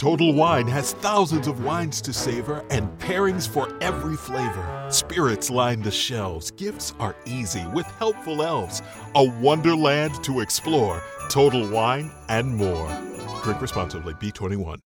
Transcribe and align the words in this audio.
Total 0.00 0.32
Wine 0.32 0.66
has 0.66 0.92
thousands 0.92 1.46
of 1.46 1.64
wines 1.64 2.02
to 2.02 2.12
savor 2.12 2.62
and 2.70 2.86
pairings 2.98 3.48
for 3.48 3.66
every 3.80 4.16
flavor. 4.16 4.86
Spirits 4.90 5.50
line 5.50 5.80
the 5.82 5.90
shelves, 5.90 6.50
gifts 6.50 6.92
are 6.98 7.16
easy 7.24 7.64
with 7.72 7.86
helpful 7.98 8.42
elves, 8.42 8.82
a 9.14 9.24
wonderland 9.40 10.22
to 10.24 10.40
explore. 10.40 11.02
Total 11.30 11.66
Wine 11.70 12.10
and 12.28 12.54
more. 12.54 12.88
Drink 13.42 13.60
responsibly, 13.62 14.14
B21. 14.14 14.76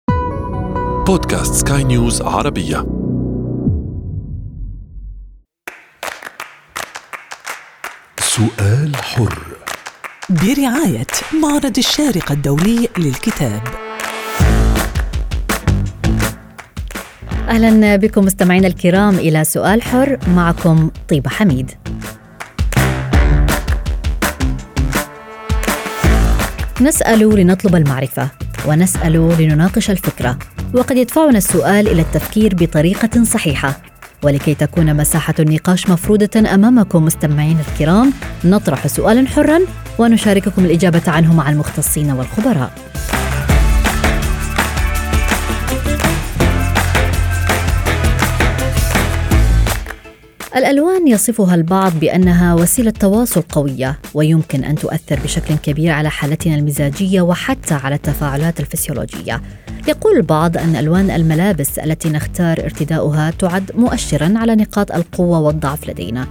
بودكاست 1.06 1.54
سكاي 1.54 1.84
نيوز 1.84 2.22
عربية 2.22 2.86
سؤال 8.20 8.96
حر 8.96 9.56
برعاية 10.30 11.06
معرض 11.42 11.78
الشارقة 11.78 12.32
الدولي 12.32 12.88
للكتاب 12.98 13.83
أهلا 17.49 17.95
بكم 17.95 18.25
مستمعينا 18.25 18.67
الكرام 18.67 19.15
إلى 19.15 19.43
سؤال 19.43 19.81
حر 19.81 20.17
معكم 20.27 20.89
طيبة 21.09 21.29
حميد. 21.29 21.71
نسأل 26.81 27.19
لنطلب 27.19 27.75
المعرفة 27.75 28.29
ونسأل 28.67 29.35
لنناقش 29.39 29.89
الفكرة 29.89 30.37
وقد 30.73 30.97
يدفعنا 30.97 31.37
السؤال 31.37 31.87
إلى 31.87 32.01
التفكير 32.01 32.55
بطريقة 32.55 33.23
صحيحة 33.23 33.77
ولكي 34.23 34.53
تكون 34.53 34.93
مساحة 34.97 35.33
النقاش 35.39 35.89
مفروضة 35.89 36.49
أمامكم 36.53 37.05
مستمعينا 37.05 37.59
الكرام 37.73 38.13
نطرح 38.43 38.87
سؤالا 38.87 39.27
حرا 39.27 39.59
ونشارككم 39.99 40.65
الإجابة 40.65 41.01
عنه 41.07 41.33
مع 41.33 41.49
المختصين 41.49 42.11
والخبراء. 42.11 42.71
الألوان 50.55 51.07
يصفها 51.07 51.55
البعض 51.55 51.99
بأنها 51.99 52.53
وسيلة 52.53 52.91
تواصل 52.91 53.41
قوية 53.41 53.99
ويمكن 54.13 54.63
أن 54.63 54.75
تؤثر 54.75 55.19
بشكل 55.23 55.55
كبير 55.55 55.91
على 55.91 56.09
حالتنا 56.09 56.55
المزاجية 56.55 57.21
وحتى 57.21 57.73
على 57.73 57.95
التفاعلات 57.95 58.59
الفسيولوجية. 58.59 59.41
يقول 59.87 60.17
البعض 60.17 60.57
أن 60.57 60.75
ألوان 60.75 61.11
الملابس 61.11 61.79
التي 61.79 62.09
نختار 62.09 62.59
ارتداؤها 62.63 63.31
تعد 63.31 63.71
مؤشرا 63.75 64.33
على 64.35 64.55
نقاط 64.55 64.91
القوة 64.91 65.39
والضعف 65.39 65.89
لدينا. 65.89 66.27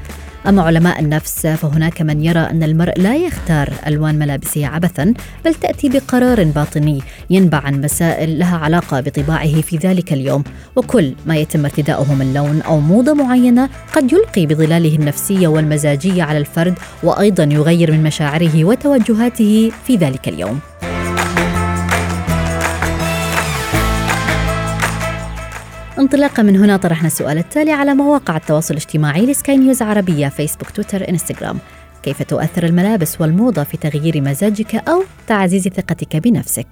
أما 0.47 0.62
علماء 0.62 1.00
النفس 1.00 1.47
فهناك 1.47 2.03
من 2.03 2.25
يرى 2.25 2.41
أن 2.41 2.62
المرء 2.62 3.00
لا 3.00 3.17
يختار 3.17 3.73
ألوان 3.87 4.19
ملابسه 4.19 4.67
عبثا 4.67 5.14
بل 5.45 5.55
تأتي 5.55 5.89
بقرار 5.89 6.45
باطني 6.45 7.03
ينبع 7.31 7.59
عن 7.59 7.81
مسائل 7.81 8.39
لها 8.39 8.56
علاقة 8.56 9.00
بطباعه 9.00 9.61
في 9.61 9.77
ذلك 9.77 10.12
اليوم. 10.12 10.45
وكل 10.77 11.15
ما 11.27 11.37
يتم 11.37 11.65
ارتداؤه 11.65 12.15
من 12.15 12.34
لون 12.34 12.62
أو 12.62 12.81
موضة 12.81 13.15
معينة 13.15 13.69
قد 13.92 14.12
يلقي 14.12 14.47
بظلاله 14.47 14.97
النفسية 14.97 15.48
والمزاجية 15.48 16.22
على 16.22 16.39
الفرد 16.39 16.75
وأيضا 17.03 17.44
يغير 17.44 17.93
من 17.93 18.03
مشاعره 18.03 18.65
وتوجهاته 18.65 19.72
في 19.87 19.97
ذلك 19.97 20.28
اليوم. 20.28 20.60
انطلاقا 25.99 26.43
من 26.43 26.56
هنا 26.56 26.77
طرحنا 26.77 27.06
السؤال 27.06 27.38
التالي 27.38 27.72
على 27.72 27.94
مواقع 27.94 28.37
التواصل 28.37 28.75
الاجتماعي 28.75 29.27
لسكاي 29.27 29.56
نيوز 29.56 29.82
عربية 29.82 30.28
فيسبوك 30.28 30.71
تويتر 30.71 31.09
إنستغرام. 31.09 31.59
كيف 32.03 32.22
تؤثر 32.22 32.65
الملابس 32.65 33.21
والموضة 33.21 33.62
في 33.62 33.77
تغيير 33.77 34.21
مزاجك 34.21 34.75
أو 34.75 35.04
تعزيز 35.27 35.69
ثقتك 35.69 36.16
بنفسك؟ 36.16 36.66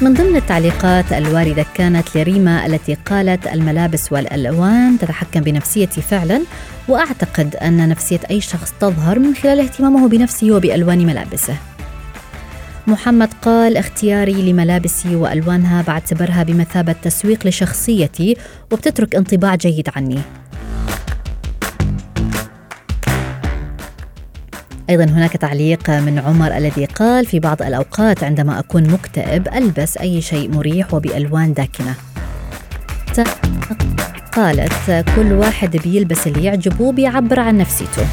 من 0.00 0.14
ضمن 0.14 0.36
التعليقات 0.36 1.12
الواردة 1.12 1.66
كانت 1.74 2.16
لريما 2.16 2.66
التي 2.66 2.94
قالت 2.94 3.46
الملابس 3.46 4.12
والألوان 4.12 4.98
تتحكم 4.98 5.40
بنفسيتي 5.40 6.02
فعلا 6.02 6.42
وأعتقد 6.88 7.56
أن 7.56 7.88
نفسية 7.88 8.20
أي 8.30 8.40
شخص 8.40 8.72
تظهر 8.80 9.18
من 9.18 9.34
خلال 9.34 9.60
اهتمامه 9.60 10.08
بنفسه 10.08 10.52
وبألوان 10.52 11.06
ملابسه. 11.06 11.69
محمد 12.90 13.28
قال 13.42 13.76
اختياري 13.76 14.52
لملابسي 14.52 15.16
وألوانها 15.16 15.82
بعتبرها 15.82 16.42
بمثابة 16.42 16.92
تسويق 16.92 17.46
لشخصيتي 17.46 18.36
وبتترك 18.72 19.14
انطباع 19.14 19.54
جيد 19.54 19.88
عني. 19.96 20.18
أيضا 24.90 25.04
هناك 25.04 25.32
تعليق 25.32 25.90
من 25.90 26.18
عمر 26.18 26.56
الذي 26.56 26.84
قال 26.84 27.26
في 27.26 27.38
بعض 27.38 27.62
الأوقات 27.62 28.24
عندما 28.24 28.58
أكون 28.58 28.90
مكتئب 28.90 29.48
ألبس 29.48 29.96
أي 29.96 30.20
شيء 30.20 30.50
مريح 30.50 30.94
وبألوان 30.94 31.54
داكنة. 31.54 31.94
قالت 34.32 35.04
كل 35.16 35.32
واحد 35.32 35.76
بيلبس 35.76 36.26
اللي 36.26 36.44
يعجبه 36.44 36.92
بيعبر 36.92 37.40
عن 37.40 37.58
نفسيته. 37.58 38.06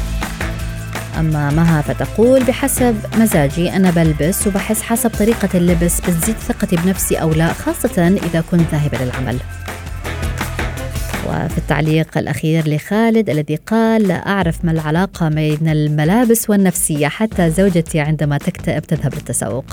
أما 1.18 1.50
مها 1.50 1.82
فتقول 1.82 2.44
بحسب 2.44 2.96
مزاجي 3.18 3.76
أنا 3.76 3.90
بلبس 3.90 4.46
وبحس 4.46 4.82
حسب 4.82 5.10
طريقة 5.10 5.48
اللبس 5.54 6.00
بتزيد 6.00 6.36
ثقتي 6.36 6.76
بنفسي 6.76 7.16
أو 7.16 7.30
لا 7.30 7.52
خاصة 7.52 8.18
إذا 8.26 8.44
كنت 8.50 8.70
ذاهبة 8.72 8.98
للعمل. 8.98 9.38
وفي 11.28 11.58
التعليق 11.58 12.18
الأخير 12.18 12.68
لخالد 12.68 13.30
الذي 13.30 13.56
قال 13.56 14.08
لا 14.08 14.28
أعرف 14.28 14.64
ما 14.64 14.72
العلاقة 14.72 15.28
بين 15.28 15.68
الملابس 15.68 16.50
والنفسية 16.50 17.08
حتى 17.08 17.50
زوجتي 17.50 18.00
عندما 18.00 18.38
تكتئب 18.38 18.82
تذهب 18.82 19.14
للتسوق. 19.14 19.64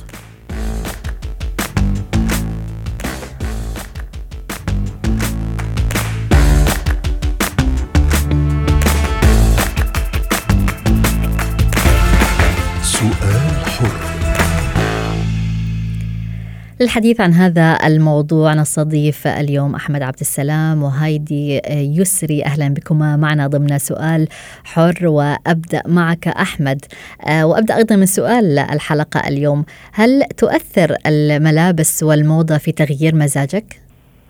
للحديث 16.85 17.21
عن 17.21 17.33
هذا 17.33 17.77
الموضوع 17.87 18.53
نستضيف 18.53 19.27
اليوم 19.27 19.75
أحمد 19.75 20.01
عبد 20.01 20.19
السلام 20.21 20.83
وهايدي 20.83 21.61
يسري. 21.69 22.45
أهلا 22.45 22.73
بكما 22.73 23.17
معنا 23.17 23.47
ضمن 23.47 23.77
سؤال 23.77 24.27
حر 24.63 25.07
وأبدأ 25.07 25.81
معك 25.87 26.27
أحمد. 26.27 26.85
آه، 27.27 27.45
وأبدأ 27.45 27.77
أيضا 27.77 27.95
من 27.95 28.05
سؤال 28.05 28.59
الحلقة 28.59 29.27
اليوم. 29.27 29.65
هل 29.93 30.23
تؤثر 30.37 30.95
الملابس 31.07 32.03
والموضة 32.03 32.57
في 32.57 32.71
تغيير 32.71 33.15
مزاجك؟ 33.15 33.81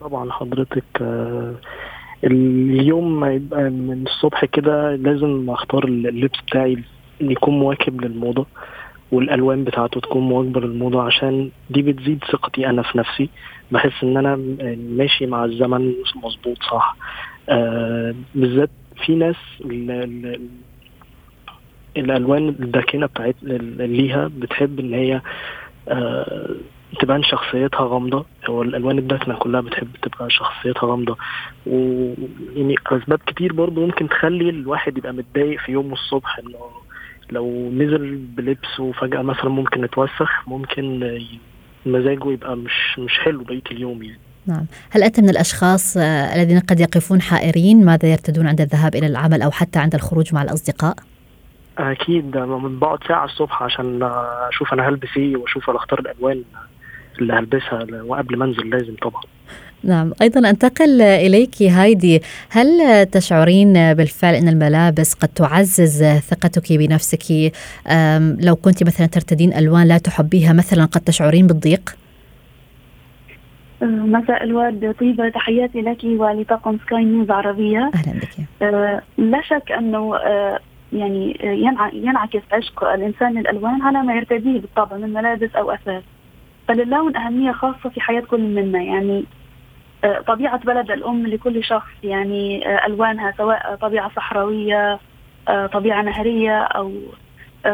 طبعا 0.01 0.31
حضرتك 0.31 1.01
آه، 1.01 1.55
اليوم 2.23 3.19
ما 3.19 3.33
يبقى 3.33 3.69
من 3.69 4.03
الصبح 4.07 4.45
كده 4.45 4.95
لازم 4.95 5.49
أختار 5.49 5.85
اللبس 5.85 6.39
بتاعي 6.47 6.83
يكون 7.21 7.59
مواكب 7.59 8.01
للموضة. 8.01 8.45
والألوان 9.12 9.63
بتاعته 9.63 10.00
تكون 10.02 10.22
مواكبة 10.24 10.62
للموضة 10.62 11.02
عشان 11.04 11.50
دي 11.69 11.81
بتزيد 11.81 12.24
ثقتي 12.31 12.69
أنا 12.69 12.81
في 12.81 12.98
نفسي. 12.98 13.30
بحس 13.72 14.04
إن 14.04 14.18
أنا 14.18 14.36
ماشي 14.98 15.25
مع 15.25 15.46
الزمن 15.46 15.94
مظبوط 16.24 16.57
صح؟ 16.63 16.96
آه 17.50 18.16
بالذات 18.36 18.69
في 19.06 19.16
ناس 19.16 19.36
ال 19.66 19.92
ال 19.92 20.40
الألوان 21.98 22.50
الداكنة 22.50 23.06
بتاعت 23.06 23.36
ليها 23.44 24.31
بتحب 24.38 24.80
إن 24.80 24.94
هي 24.94 25.22
آه 25.90 26.50
تبان 27.00 27.24
شخصيتها 27.24 27.88
غامضة. 27.88 28.25
هو 28.50 28.62
الألوان 28.62 28.98
الداكنة 28.98 29.36
كلها 29.36 29.62
بتحب 29.62 29.88
تبقى 30.02 30.30
شخصيتها 30.30 30.88
غامضة. 30.88 31.18
ويعني 31.66 32.75
أسباب 32.88 33.19
كتير 33.28 33.54
برضه 33.54 33.81
ممكن 33.86 34.10
تخلي 34.10 34.50
الواحد 34.50 34.98
يبقى 34.98 35.13
متضايق 35.13 35.60
في 35.60 35.72
يومه 35.72 35.94
الصبح 35.94 36.40
إنه 36.40 36.57
لو 37.31 37.72
نزل 37.74 38.16
بلبس 38.16 38.80
وفجأة 38.80 39.22
مثلا 39.22 39.50
ممكن 39.50 39.83
يتوسخ 39.83 40.48
ممكن 40.48 41.00
مزاجه 41.86 42.31
يبقى 42.31 42.57
مش 42.57 43.00
مش 43.00 43.19
حلو 43.19 43.44
بقية 43.44 43.62
اليوم 43.72 44.04
يعني. 44.04 44.19
نعم. 44.48 44.66
هل 44.92 45.04
أنت 45.04 45.19
من 45.19 45.30
الأشخاص 45.30 45.98
آه، 45.98 46.36
الذين 46.36 46.60
قد 46.60 46.80
يقفون 46.80 47.22
حائرين 47.22 47.86
ماذا 47.86 48.12
يرتدون 48.12 48.48
عند 48.48 48.62
الذهاب 48.62 48.95
إلى 48.95 49.07
العمل 49.07 49.42
أو 49.42 49.51
حتى 49.51 49.80
عند 49.80 49.95
الخروج 49.95 50.33
مع 50.33 50.42
الأصدقاء؟ 50.44 50.95
أكيد 51.77 52.31
بقعد 52.31 53.00
ساعة 53.07 53.25
الصبح 53.25 53.63
عشان 53.63 54.04
أشوف 54.50 54.74
أنا 54.74 54.89
هلبس 54.89 55.18
وأشوف 55.18 55.69
أنا 55.69 55.78
أختار 55.78 56.00
الألوان 56.00 56.44
اللي 57.19 57.33
هلبسها 57.33 57.86
وقبل 58.04 58.38
ما 58.38 58.45
أنزل 58.45 58.69
لازم 58.69 58.95
طبعا. 59.01 59.21
نعم. 59.85 60.11
أيضا 60.21 60.49
أنتقل 60.49 61.01
إليك 61.01 61.61
هايدي. 61.61 62.21
هل 62.49 63.05
تشعرين 63.05 63.93
بالفعل 63.93 64.33
أن 64.33 64.47
الملابس 64.47 65.13
قد 65.13 65.27
تعزز 65.27 66.03
ثقتك 66.03 66.73
بنفسك؟ 66.73 67.51
لو 68.39 68.55
كنت 68.55 68.83
مثلا 68.83 69.07
ترتدين 69.07 69.53
ألوان 69.53 69.87
لا 69.87 69.97
تحبيها 69.97 70.53
مثلا 70.53 70.85
قد 70.85 71.01
تشعرين 71.01 71.47
بالضيق؟ 71.47 71.95
أه، 73.81 73.85
مساء 73.85 74.43
الورد. 74.43 74.95
طيبة 74.99 75.29
تحياتي 75.29 75.81
لك 75.81 76.03
ولطاقم 76.03 76.77
سكاي 76.85 77.03
نيوز 77.03 77.31
عربية. 77.31 77.91
أهلا 77.95 78.19
بك. 78.19 78.47
أه 78.61 79.01
لا 79.17 79.41
شك 79.41 79.71
أنه 79.71 80.15
أه 80.15 80.59
يعني 80.93 81.37
ينعكس 81.93 82.41
عشق 82.51 82.83
الإنسان 82.83 83.33
للألوان 83.33 83.81
على 83.81 84.03
ما 84.03 84.15
يرتديه 84.15 84.59
بالطبع 84.59 84.97
من 84.97 85.13
ملابس 85.13 85.55
أو 85.55 85.71
أثاث. 85.71 86.03
فللون 86.67 87.15
أهمية 87.15 87.51
خاصة 87.51 87.89
في 87.89 88.01
حياة 88.01 88.21
كل 88.21 88.41
منا. 88.41 88.83
يعني 88.83 89.23
طبيعة 90.28 90.57
بلد 90.57 90.92
الأم 90.92 91.28
لكل 91.28 91.63
شخص 91.63 91.92
يعني 92.04 92.68
آه، 92.68 92.86
ألوانها 92.86 93.34
سواء 93.38 93.75
طبيعة 93.75 94.12
صحراوية 94.16 95.00
آه، 95.48 95.66
طبيعة 95.68 96.02
نهرية 96.02 96.60
أو 96.63 96.92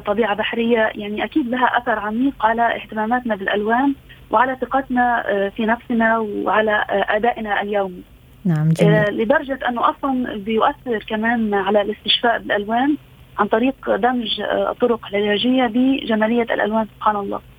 طبيعة 0.05 0.35
بحرية 0.35 0.91
يعني 0.95 1.23
أكيد 1.23 1.49
لها 1.49 1.77
أثر 1.77 1.99
عميق 1.99 2.45
على 2.45 2.75
اهتماماتنا 2.75 3.35
بالألوان 3.35 3.93
وعلى 4.29 4.57
ثقتنا 4.61 5.23
في 5.55 5.65
نفسنا 5.65 6.17
وعلى 6.17 6.85
أدائنا 6.89 7.61
اليومي 7.61 8.03
نعم 8.45 8.69
جميل. 8.69 9.21
لدرجة 9.21 9.59
أنه 9.69 9.89
أصلا 9.89 10.37
بيؤثر 10.37 11.03
كمان 11.07 11.53
على 11.53 11.81
الاستشفاء 11.81 12.39
بالألوان 12.39 12.97
عن 13.39 13.47
طريق 13.47 13.95
دمج 13.95 14.41
الطرق 14.41 15.07
العلاجية 15.07 15.65
بجمالية 15.65 16.43
الألوان 16.43 16.87
سبحان 16.95 17.15
الله 17.15 17.37
آه 17.37 17.50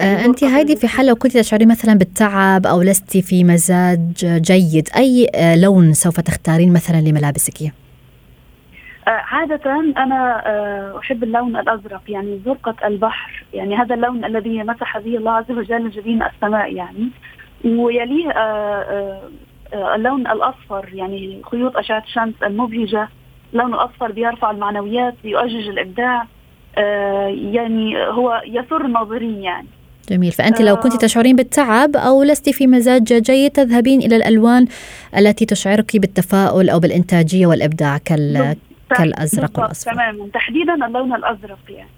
أنت 0.00 0.44
هايدي 0.44 0.76
في 0.76 0.88
حال 0.88 1.06
لو 1.06 1.14
كنت 1.14 1.38
تشعرين 1.38 1.68
مثلا 1.68 1.94
بالتعب 1.94 2.66
أو 2.66 2.82
لست 2.82 3.16
في 3.16 3.44
مزاج 3.44 4.12
جيد 4.22 4.88
أي 4.96 5.26
آه 5.34 5.56
لون 5.56 5.92
سوف 5.92 6.20
تختارين 6.20 6.72
مثلا 6.72 7.00
لملابسك؟ 7.00 7.62
آه 7.62 9.10
عادة 9.10 9.70
أنا 9.80 10.42
آه 10.46 10.98
أحب 10.98 11.24
اللون 11.24 11.56
الأزرق 11.56 12.02
يعني 12.08 12.40
زرقة 12.44 12.86
البحر 12.86 13.44
يعني 13.54 13.76
هذا 13.76 13.94
اللون 13.94 14.24
الذي 14.24 14.62
مسح 14.62 14.98
به 14.98 15.16
الله 15.16 15.32
عز 15.32 15.50
وجل 15.50 15.90
جبين 15.90 16.22
السماء 16.22 16.74
يعني 16.74 17.10
ويليه 17.64 18.30
آه، 18.30 19.20
آه، 19.72 19.94
اللون 19.94 20.26
الأصفر 20.26 20.88
يعني 20.92 21.42
خيوط 21.50 21.76
أشعة 21.76 22.02
الشمس 22.06 22.34
المبهجة 22.42 23.08
اللون 23.52 23.74
الأصفر 23.74 24.12
بيرفع 24.12 24.50
المعنويات 24.50 25.14
بيؤجج 25.22 25.68
الإبداع 25.68 26.26
يعني 27.52 28.06
هو 28.06 28.42
يسر 28.46 28.84
الناظرين 28.84 29.42
يعني 29.42 29.66
جميل. 30.10 30.32
فأنت 30.32 30.60
لو 30.60 30.76
كنت 30.76 30.92
آه. 30.92 30.98
تشعرين 30.98 31.36
بالتعب 31.36 31.96
أو 31.96 32.22
لست 32.22 32.50
في 32.50 32.66
مزاج 32.66 33.12
جيد 33.12 33.50
تذهبين 33.50 34.02
إلى 34.02 34.16
الألوان 34.16 34.66
التي 35.16 35.46
تشعرك 35.46 35.96
بالتفاؤل 35.96 36.70
أو 36.70 36.80
بالإنتاجية 36.80 37.46
والإبداع 37.46 37.98
كال... 37.98 38.56
كالأزرق 38.96 39.58
والأصفر. 39.58 39.92
تماما. 39.92 40.28
تحديدا 40.34 40.86
اللون 40.86 41.14
الأزرق 41.14 41.58
يعني. 41.68 41.88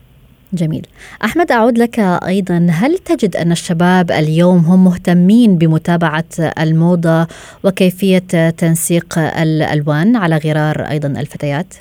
جميل. 0.53 0.87
أحمد 1.25 1.53
أعود 1.53 1.79
لك 1.79 1.99
أيضا. 1.99 2.67
هل 2.71 2.99
تجد 2.99 3.37
أن 3.37 3.53
الشباب 3.53 4.11
اليوم 4.11 4.59
هم 4.59 4.85
مهتمين 4.85 5.59
بمتابعة 5.59 6.25
الموضة 6.61 7.27
وكيفية 7.65 8.51
تنسيق 8.51 9.19
الألوان 9.19 10.17
على 10.17 10.37
غرار 10.37 10.81
أيضا 10.81 11.09
الفتيات؟ 11.09 11.75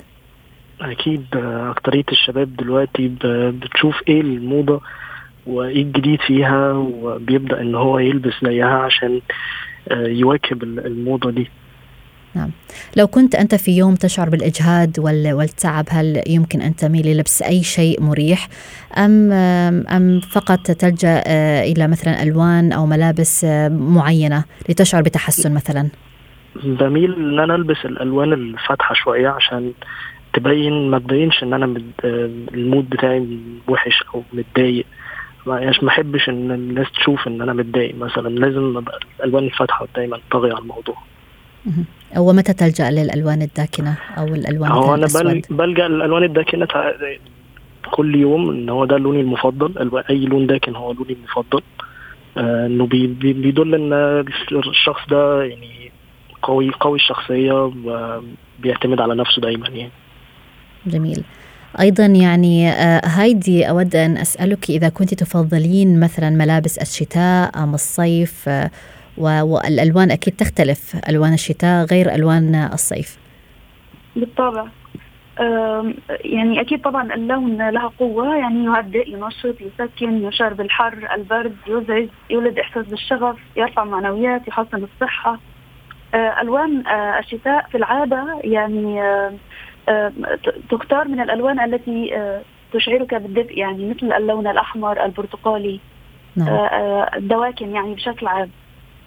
أكيد 0.80 1.24
أكترية 1.70 2.04
الشباب 2.12 2.56
دلوقتي 2.56 3.10
بتشوف 3.24 3.94
إيه 4.08 4.20
الموضة 4.20 4.80
وايه 5.50 5.82
الجديد 5.82 6.20
فيها 6.20 6.72
وبيبدأ 6.72 7.60
إن 7.60 7.74
هو 7.74 7.98
يلبس 7.98 8.32
زيها 8.42 8.78
عشان 8.78 9.20
آه، 9.88 10.06
يواكب 10.06 10.62
الموضة 10.62 11.30
دي. 11.30 11.48
نعم. 12.34 12.50
لو 12.96 13.06
كنت 13.06 13.34
أنت 13.34 13.54
في 13.54 13.76
يوم 13.76 13.94
تشعر 13.94 14.30
بالإجهاد 14.30 15.00
والتعب 15.32 15.84
هل 15.88 16.22
يمكن 16.26 16.60
أن 16.60 16.76
تميل 16.76 17.06
للبس 17.06 17.42
أي 17.42 17.62
شيء 17.62 18.02
مريح؟ 18.02 18.48
أم 18.98 19.32
أم 19.32 20.20
فقط 20.20 20.60
تلجأ 20.60 21.22
آه، 21.26 21.62
إلى 21.62 21.88
مثلا 21.88 22.22
ألوان 22.22 22.72
أو 22.72 22.86
ملابس 22.86 23.44
آه، 23.44 23.68
معينة 23.68 24.44
لتشعر 24.68 25.02
بتحسن 25.02 25.54
مثلا؟ 25.54 25.88
بميل 26.64 27.14
إن 27.14 27.38
أنا 27.38 27.54
ألبس 27.54 27.84
الألوان 27.84 28.32
الفاتحة 28.32 28.94
شوية 28.94 29.28
عشان 29.28 29.72
تبين 30.32 30.90
ما 30.90 30.98
تبينش 30.98 31.42
إن 31.42 31.52
أنا 31.52 31.74
المود 32.54 32.90
بتاعي 32.90 33.38
وحش 33.68 34.04
أو 34.14 34.22
متضايق. 34.32 34.86
يعني 35.46 35.76
ما 35.82 35.88
أحبش 35.88 36.28
إن 36.28 36.50
الناس 36.50 36.86
تشوف 36.92 37.28
إن 37.28 37.42
أنا 37.42 37.52
متضايق 37.52 37.94
مثلا. 37.94 38.28
لازم 38.28 38.76
أبقى 38.76 38.98
الألوان 39.20 39.44
الفاتحة 39.44 39.86
دايما 39.96 40.20
طاغية 40.30 40.52
على 40.52 40.62
الموضوع. 40.62 40.96
ومتى 42.16 42.52
تلجأ 42.52 42.90
للألوان 42.90 43.42
الداكنة 43.42 43.96
أو 44.18 44.26
الألوان 44.26 44.70
هو 44.70 44.94
أنا 44.94 45.06
بلجأ 45.50 45.88
للألوان 45.88 46.22
الداكنة 46.24 46.66
كل 47.90 48.14
يوم 48.14 48.50
إن 48.50 48.68
هو 48.68 48.84
ده 48.84 48.96
لوني 48.96 49.20
المفضل. 49.20 50.02
أي 50.10 50.18
لون 50.18 50.46
داكن 50.46 50.76
هو 50.76 50.92
لوني 50.92 51.12
المفضل. 51.12 51.62
آه 52.36 52.66
إنه 52.66 52.86
بي 52.86 53.06
بيدل 53.06 53.74
إن 53.74 53.92
الشخص 54.52 55.00
ده 55.10 55.42
يعني 55.44 55.92
قوي 56.42 56.70
قوي 56.80 56.96
الشخصية 56.98 57.72
وبيعتمد 58.58 59.00
على 59.00 59.14
نفسه 59.14 59.42
دايما 59.42 59.68
يعني. 59.68 59.90
جميل. 60.86 61.24
أيضا 61.80 62.06
يعني 62.06 62.68
آه، 62.68 63.00
هايدي 63.04 63.68
أود 63.68 63.96
أن 63.96 64.16
أسألك 64.16 64.70
إذا 64.70 64.88
كنت 64.88 65.14
تفضلين 65.14 66.00
مثلا 66.00 66.30
ملابس 66.30 66.78
الشتاء 66.78 67.62
أم 67.62 67.74
الصيف 67.74 68.48
آه، 68.48 68.70
والألوان 69.18 70.10
أكيد 70.10 70.36
تختلف 70.36 70.96
ألوان 71.08 71.32
الشتاء 71.32 71.84
غير 71.84 72.14
ألوان 72.14 72.54
الصيف. 72.72 73.18
بالطبع. 74.16 74.66
يعني 76.24 76.60
أكيد 76.60 76.80
طبعا 76.82 77.14
اللون 77.14 77.70
له 77.70 77.90
قوة 77.98 78.36
يعني 78.36 78.64
يهدئ 78.64 79.10
ينشط 79.10 79.56
يسكن 79.60 80.28
يشعر 80.28 80.54
بالحر 80.54 81.08
البرد 81.14 81.56
يزعج 81.66 82.08
يولد 82.30 82.58
إحساس 82.58 82.86
بالشغف 82.86 83.36
يرفع 83.56 83.84
معنويات 83.84 84.48
يحسن 84.48 84.84
الصحة. 84.94 85.38
آه، 86.14 86.40
ألوان 86.40 86.82
الشتاء 87.18 87.66
في 87.70 87.76
العادة 87.76 88.40
يعني 88.44 89.00
تختار 90.70 91.08
من 91.08 91.20
الألوان 91.20 91.60
التي 91.60 92.12
تشعرك 92.72 93.14
بالدفء 93.14 93.58
يعني 93.58 93.90
مثل 93.90 94.12
اللون 94.12 94.46
الأحمر 94.46 95.04
البرتقالي 95.04 95.80
نعم. 96.36 96.48
الدواكن 97.16 97.74
يعني 97.74 97.94
بشكل 97.94 98.26
عام 98.26 98.50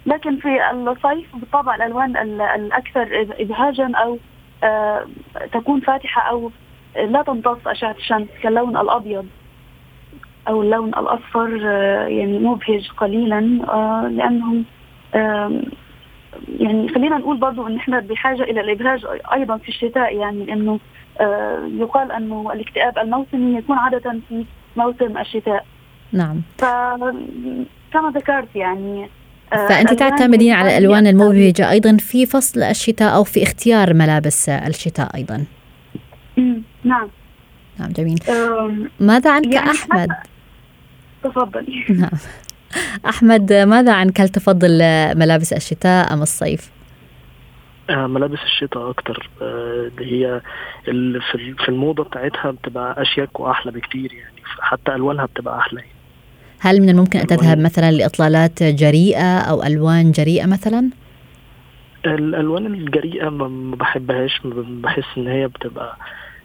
لكن 0.06 0.36
في 0.36 0.70
الصيف 0.72 1.36
بالطبع 1.36 1.74
الألوان 1.74 2.16
الأكثر 2.40 3.26
ابهاجا 3.40 3.92
أو 3.94 4.18
تكون 5.52 5.80
فاتحة 5.80 6.22
أو 6.30 6.50
لا 6.96 7.22
تمتص 7.22 7.66
أشعة 7.66 7.94
الشمس 7.98 8.28
كاللون 8.42 8.76
الأبيض 8.76 9.26
أو 10.48 10.62
اللون 10.62 10.88
الأصفر 10.88 11.56
يعني 12.08 12.38
مبهج 12.38 12.90
قليلا 12.96 13.40
لأنه 14.10 14.64
يعني 16.58 16.88
خلينا 16.88 17.18
نقول 17.18 17.36
برضو 17.36 17.66
إن 17.66 17.76
إحنا 17.76 18.00
بحاجة 18.00 18.42
إلى 18.42 18.60
الابهاج 18.60 19.00
أيضا 19.32 19.56
في 19.56 19.68
الشتاء 19.68 20.16
يعني 20.16 20.44
لأنه 20.44 20.80
آه 21.20 21.68
يقال 21.78 22.12
إنه 22.12 22.52
الاكتئاب 22.52 22.98
الموسمي 22.98 23.58
يكون 23.58 23.78
عادة 23.78 24.20
في 24.28 24.44
موسم 24.76 25.18
الشتاء. 25.18 25.66
نعم. 26.12 26.42
كما 27.92 28.12
ذكرت 28.14 28.56
يعني 28.56 29.08
آه 29.52 29.68
فأنت 29.68 29.92
تعتمدين 29.92 30.52
على 30.52 30.78
الالوان 30.78 31.06
المبهجة 31.06 31.70
أيضا 31.70 31.96
في 31.96 32.26
فصل 32.26 32.62
الشتاء 32.62 33.14
أو 33.14 33.24
في 33.24 33.42
اختيار 33.42 33.94
ملابس 33.94 34.48
الشتاء 34.48 35.16
أيضا. 35.16 35.44
نعم. 36.84 37.08
نعم 37.78 37.92
جميل. 37.92 38.18
ماذا 39.00 39.30
عنك 39.30 39.54
يعني 39.54 39.70
أحمد؟ 39.70 40.08
تفضلي 41.24 41.84
نعم. 41.90 42.10
أحمد 43.06 43.52
ماذا 43.52 43.92
عنك 43.92 44.20
هل 44.20 44.28
تفضل 44.28 44.78
ملابس 45.16 45.52
الشتاء 45.52 46.12
أم 46.12 46.22
الصيف؟ 46.22 46.70
آه، 47.90 48.06
ملابس 48.06 48.38
الشتاء 48.44 48.90
أكتر 48.90 49.28
آه، 49.42 49.90
اللي 49.98 50.22
هي 50.22 50.40
في 51.58 51.68
الموضة 51.68 52.04
بتاعتها 52.04 52.50
بتبقى 52.50 53.02
أشيك 53.02 53.40
وأحلى 53.40 53.72
بكتير 53.72 54.12
يعني 54.12 54.42
حتى 54.60 54.94
ألوانها 54.94 55.26
بتبقى 55.26 55.58
أحلى 55.58 55.80
يعني. 55.80 55.92
هل 56.60 56.80
من 56.80 56.88
الممكن 56.88 57.18
أن 57.18 57.26
تذهب 57.26 57.58
مثلا 57.58 57.90
لإطلالات 57.90 58.62
جريئة 58.62 59.38
أو 59.38 59.62
ألوان 59.62 60.12
جريئة 60.12 60.46
مثلا؟ 60.46 60.90
الألوان 62.06 62.66
الجريئة 62.66 63.28
ما 63.28 63.76
بحبهاش 63.76 64.40
بحس 64.44 65.04
إن 65.16 65.26
هي 65.26 65.48
بتبقى 65.48 65.96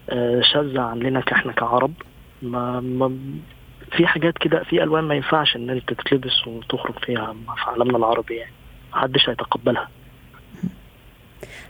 آه، 0.09 0.41
شاذة 0.53 0.81
عننا 0.81 1.23
إحنا 1.31 1.51
كعرب 1.51 1.93
ما, 2.41 2.79
ما 2.79 3.17
في 3.91 4.07
حاجات 4.07 4.37
كده 4.37 4.63
في 4.63 4.83
ألوان 4.83 5.03
ما 5.03 5.15
ينفعش 5.15 5.55
ان 5.55 5.69
انت 5.69 5.93
تتلبس 5.93 6.47
وتخرج 6.47 6.99
فيها 7.05 7.33
في 7.33 7.69
عالمنا 7.69 7.97
العربي 7.97 8.35
يعني. 8.35 8.51
محدش 8.93 9.29
هيتقبلها. 9.29 9.89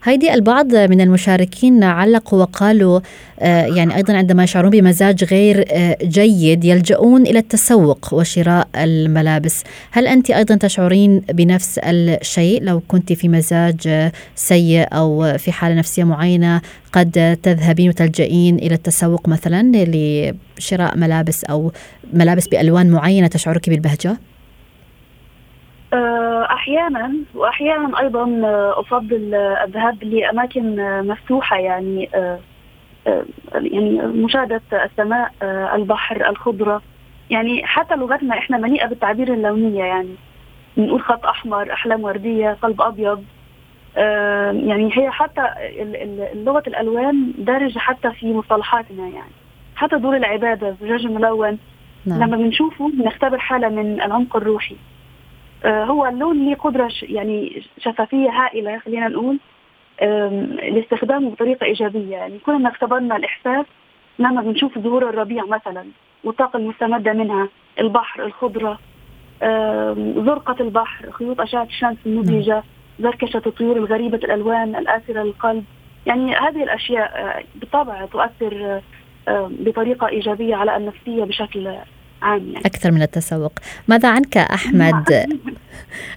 هيدي 0.03 0.33
البعض 0.33 0.75
من 0.75 1.01
المشاركين 1.01 1.83
علقوا 1.83 2.39
وقالوا 2.39 2.99
آه، 3.39 3.65
يعني 3.65 3.95
أيضا 3.95 4.13
عندما 4.13 4.43
يشعرون 4.43 4.71
بمزاج 4.71 5.23
غير 5.23 5.65
آه، 5.71 5.97
جيد 6.03 6.65
يلجؤون 6.65 7.21
إلى 7.21 7.39
التسوق 7.39 8.13
وشراء 8.13 8.67
الملابس، 8.75 9.63
هل 9.91 10.07
أنت 10.07 10.31
أيضا 10.31 10.55
تشعرين 10.55 11.19
بنفس 11.19 11.79
الشيء 11.83 12.63
لو 12.63 12.81
كنت 12.87 13.13
في 13.13 13.27
مزاج 13.27 14.11
سيء 14.35 14.87
أو 14.93 15.37
في 15.37 15.51
حالة 15.51 15.75
نفسية 15.75 16.03
معينة 16.03 16.61
قد 16.93 17.37
تذهبين 17.43 17.89
وتلجئين 17.89 18.55
إلى 18.55 18.75
التسوق 18.75 19.29
مثلا 19.29 19.71
لشراء 19.73 20.97
ملابس 20.97 21.43
أو 21.43 21.71
ملابس 22.13 22.47
بألوان 22.47 22.89
معينة 22.89 23.27
تشعرك 23.27 23.69
بالبهجة؟ 23.69 24.17
آه، 25.93 26.43
أحيانا 26.43 27.13
وأحيانا 27.35 27.99
أيضا 27.99 28.41
آه، 28.45 28.79
أفضل 28.79 29.35
آه، 29.35 29.63
الذهاب 29.63 30.03
لأماكن 30.03 30.75
مفتوحة 31.07 31.57
يعني 31.57 32.09
يعني 33.53 34.01
مشاهدة 34.01 34.61
السماء 34.73 35.31
البحر 35.75 36.29
الخضرة. 36.29 36.81
يعني 37.29 37.65
حتى 37.65 37.95
لغتنا 37.95 38.37
إحنا 38.37 38.57
مليئة 38.57 38.87
بالتعبير 38.87 39.33
اللونية 39.33 39.83
يعني. 39.83 40.15
نقول 40.77 41.01
خط 41.01 41.25
أحمر 41.25 41.73
أحلام 41.73 42.03
وردية 42.03 42.57
قلب 42.61 42.81
أبيض. 42.81 43.23
يعني 44.67 44.89
هي 44.93 45.11
حتى 45.11 45.41
لغه 46.33 46.63
الألوان 46.67 47.33
دارجة 47.37 47.79
حتى 47.79 48.11
في 48.11 48.33
مصطلحاتنا 48.33 49.03
يعني. 49.03 49.31
حتى 49.75 49.95
دور 49.95 50.17
العبادة 50.17 50.75
زجاج 50.81 51.07
ملون. 51.07 51.57
نعم. 52.05 52.23
لما 52.23 52.37
بنشوفه 52.37 52.89
بنختبر 52.89 53.37
حالة 53.37 53.69
من 53.69 54.01
العمق 54.01 54.35
الروحي. 54.35 54.75
آه، 54.75 54.79
هو 55.65 56.05
اللون 56.05 56.45
له 56.45 56.55
قدرة 56.55 56.91
يعني 57.01 57.63
شفافية 57.79 58.29
هائلة 58.29 58.79
خلينا 58.79 59.07
نقول 59.07 59.39
لاستخدامه 60.71 61.29
بطريقة 61.29 61.65
إيجابية. 61.65 62.17
يعني 62.17 62.39
كلنا 62.39 62.69
اختبرنا 62.69 63.15
الإحساس 63.15 63.65
لما 64.19 64.41
بنشوف 64.41 64.79
زهور 64.79 65.09
الربيع 65.09 65.45
مثلا 65.45 65.85
والطاقة 66.23 66.57
المستمدة 66.57 67.13
منها 67.13 67.49
البحر 67.79 68.25
الخضرة 68.25 68.79
زرقة 70.25 70.55
البحر 70.59 71.11
خيوط 71.11 71.41
أشعة 71.41 71.63
الشمس 71.63 71.97
المبهجة 72.05 72.63
زركشة 72.99 73.41
الطيور 73.45 73.77
الغريبة 73.77 74.17
الألوان 74.17 74.75
الآثرة 74.75 75.23
للقلب 75.23 75.63
يعني 76.05 76.35
هذه 76.35 76.63
الأشياء 76.63 77.11
آه، 77.15 77.43
بالطبع 77.55 78.05
تؤثر 78.05 78.81
آه، 79.27 79.51
بطريقة 79.59 80.07
إيجابية 80.07 80.55
على 80.55 80.77
النفسية 80.77 81.23
بشكل 81.23 81.75
يعني. 82.21 82.57
أكثر 82.57 82.91
من 82.91 83.01
التسوق 83.01 83.53
ماذا 83.87 84.09
عنك 84.09 84.37
أحمد؟ 84.37 85.25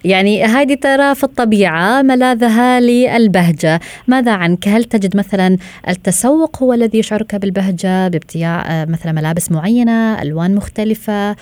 يعني 0.04 0.44
هذه 0.44 0.74
ترى 0.74 1.14
في 1.14 1.24
الطبيعة 1.24 2.02
ملاذها 2.02 2.80
للبهجة 2.80 3.80
ماذا 4.08 4.32
عنك؟ 4.32 4.68
هل 4.68 4.84
تجد 4.84 5.16
مثلا 5.16 5.56
التسوق 5.88 6.62
هو 6.62 6.72
الذي 6.72 6.98
يشعرك 6.98 7.36
بالبهجة 7.36 8.08
بابتياع 8.08 8.62
آه، 8.66 8.84
مثلا 8.84 9.12
ملابس 9.12 9.52
معينة 9.52 10.22
ألوان 10.22 10.54
مختلفة؟ 10.54 11.36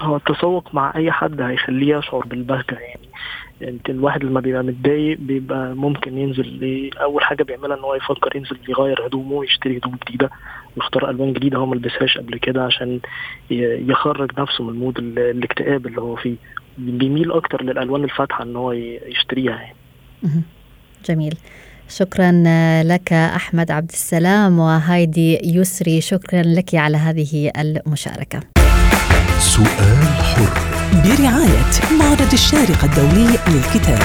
هو 0.00 0.16
التسوق 0.16 0.74
مع 0.74 0.92
أي 0.96 1.12
حد 1.12 1.40
هيخليه 1.40 1.96
يشعر 1.96 2.24
بالبهجة 2.26 2.74
يعني 2.74 3.07
يعني 3.60 3.78
الواحد 3.88 4.24
لما 4.24 4.40
بيبقى 4.40 4.62
متضايق 4.62 5.18
بيبقى 5.18 5.74
ممكن 5.74 6.18
ينزل 6.18 6.90
أول 7.00 7.24
حاجة 7.24 7.42
بيعملها 7.42 7.76
إن 7.76 7.82
هو 7.82 7.94
يفكر 7.94 8.36
ينزل 8.36 8.58
يغير 8.68 9.06
هدومه 9.06 9.44
يشتري 9.44 9.78
هدوم 9.78 9.98
جديدة 10.06 10.30
يختار 10.76 11.10
ألوان 11.10 11.32
جديدة 11.32 11.58
هو 11.58 11.66
ما 11.66 11.74
لبسهاش 11.74 12.18
قبل 12.18 12.38
كده 12.38 12.64
عشان 12.64 13.00
يخرج 13.50 14.30
نفسه 14.38 14.64
من 14.64 14.72
مود 14.78 14.98
الاكتئاب 14.98 15.86
اللي 15.86 16.00
هو 16.00 16.16
فيه. 16.16 16.36
بيميل 16.78 17.32
أكتر 17.32 17.62
للألوان 17.62 18.04
الفاتحة 18.04 18.44
إن 18.44 18.56
هو 18.56 18.72
يشتريها 18.72 19.52
يعني. 19.52 19.76
جميل. 21.08 21.34
شكرا 21.88 22.32
لك 22.82 23.12
أحمد 23.12 23.70
عبد 23.70 23.90
السلام 23.90 24.58
وهايدي 24.58 25.38
يسري. 25.58 26.00
شكرا 26.00 26.42
لك 26.42 26.74
على 26.74 26.96
هذه 26.96 27.50
المشاركة. 27.56 28.40
سؤال 29.38 30.06
حر. 30.06 30.77
برعاية 30.92 31.70
معرض 32.00 32.32
الشارقة 32.32 32.84
الدولي 32.84 33.38
للكتاب. 33.48 34.02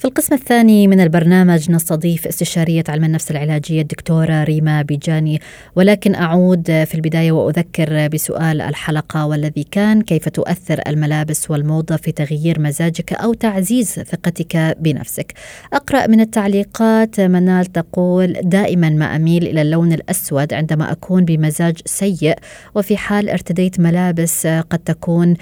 في 0.00 0.06
القسم 0.06 0.34
الثاني 0.34 0.86
من 0.86 1.00
البرنامج 1.00 1.70
نستضيف 1.70 2.26
استشارية 2.26 2.84
علم 2.88 3.04
النفس 3.04 3.30
العلاجية 3.30 3.82
الدكتورة 3.82 4.44
ريما 4.44 4.82
بيجاني 4.82 5.40
ولكن 5.76 6.14
أعود 6.14 6.66
في 6.66 6.94
البداية 6.94 7.32
وأذكر 7.32 8.08
بسؤال 8.08 8.60
الحلقة 8.60 9.26
والذي 9.26 9.64
كان 9.70 10.02
كيف 10.02 10.28
تؤثر 10.28 10.80
الملابس 10.86 11.50
والموضة 11.50 11.96
في 11.96 12.12
تغيير 12.12 12.60
مزاجك 12.60 13.12
أو 13.12 13.34
تعزيز 13.34 13.86
ثقتك 13.86 14.76
بنفسك؟ 14.80 15.32
أقرأ 15.72 16.06
من 16.06 16.20
التعليقات 16.20 17.20
منال 17.20 17.66
تقول 17.66 18.32
دائما 18.42 18.90
ما 18.90 19.16
أميل 19.16 19.46
إلى 19.46 19.62
اللون 19.62 19.92
الأسود 19.92 20.54
عندما 20.54 20.92
أكون 20.92 21.24
بمزاج 21.24 21.78
سيء 21.84 22.34
وفي 22.74 22.96
حال 22.96 23.30
ارتديت 23.30 23.80
ملابس 23.80 24.46
قد 24.46 24.78
تكون 24.78 25.36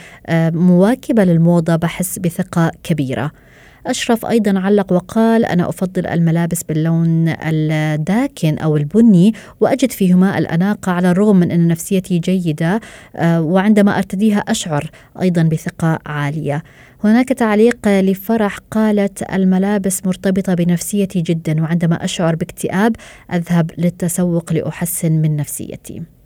مواكبة 0.52 1.24
للموضة 1.24 1.76
بحس 1.76 2.18
بثقة 2.18 2.70
كبيرة. 2.82 3.32
أشرف 3.88 4.26
أيضا 4.26 4.58
علق 4.58 4.92
وقال 4.92 5.44
أنا 5.44 5.68
أفضل 5.68 6.06
الملابس 6.06 6.62
باللون 6.62 7.34
الداكن 7.42 8.58
أو 8.58 8.76
البني 8.76 9.34
وأجد 9.60 9.92
فيهما 9.92 10.38
الأناقة 10.38 10.92
على 10.92 11.10
الرغم 11.10 11.36
من 11.36 11.50
أن 11.50 11.68
نفسيتي 11.68 12.18
جيدة 12.18 12.80
آه، 13.16 13.42
وعندما 13.42 13.98
أرتديها 13.98 14.38
أشعر 14.38 14.90
أيضا 15.20 15.42
بثقة 15.42 15.98
عالية. 16.06 16.62
هناك 17.04 17.28
تعليق 17.28 17.88
لفرح 17.88 18.58
قالت 18.70 19.22
الملابس 19.32 20.06
مرتبطة 20.06 20.54
بنفسيتي 20.54 21.20
جدا 21.20 21.62
وعندما 21.62 22.04
أشعر 22.04 22.36
باكتئاب 22.36 22.96
أذهب 23.32 23.70
للتسوق 23.78 24.52
لأحسن 24.52 25.12
من 25.12 25.36
نفسيتي. 25.36 26.17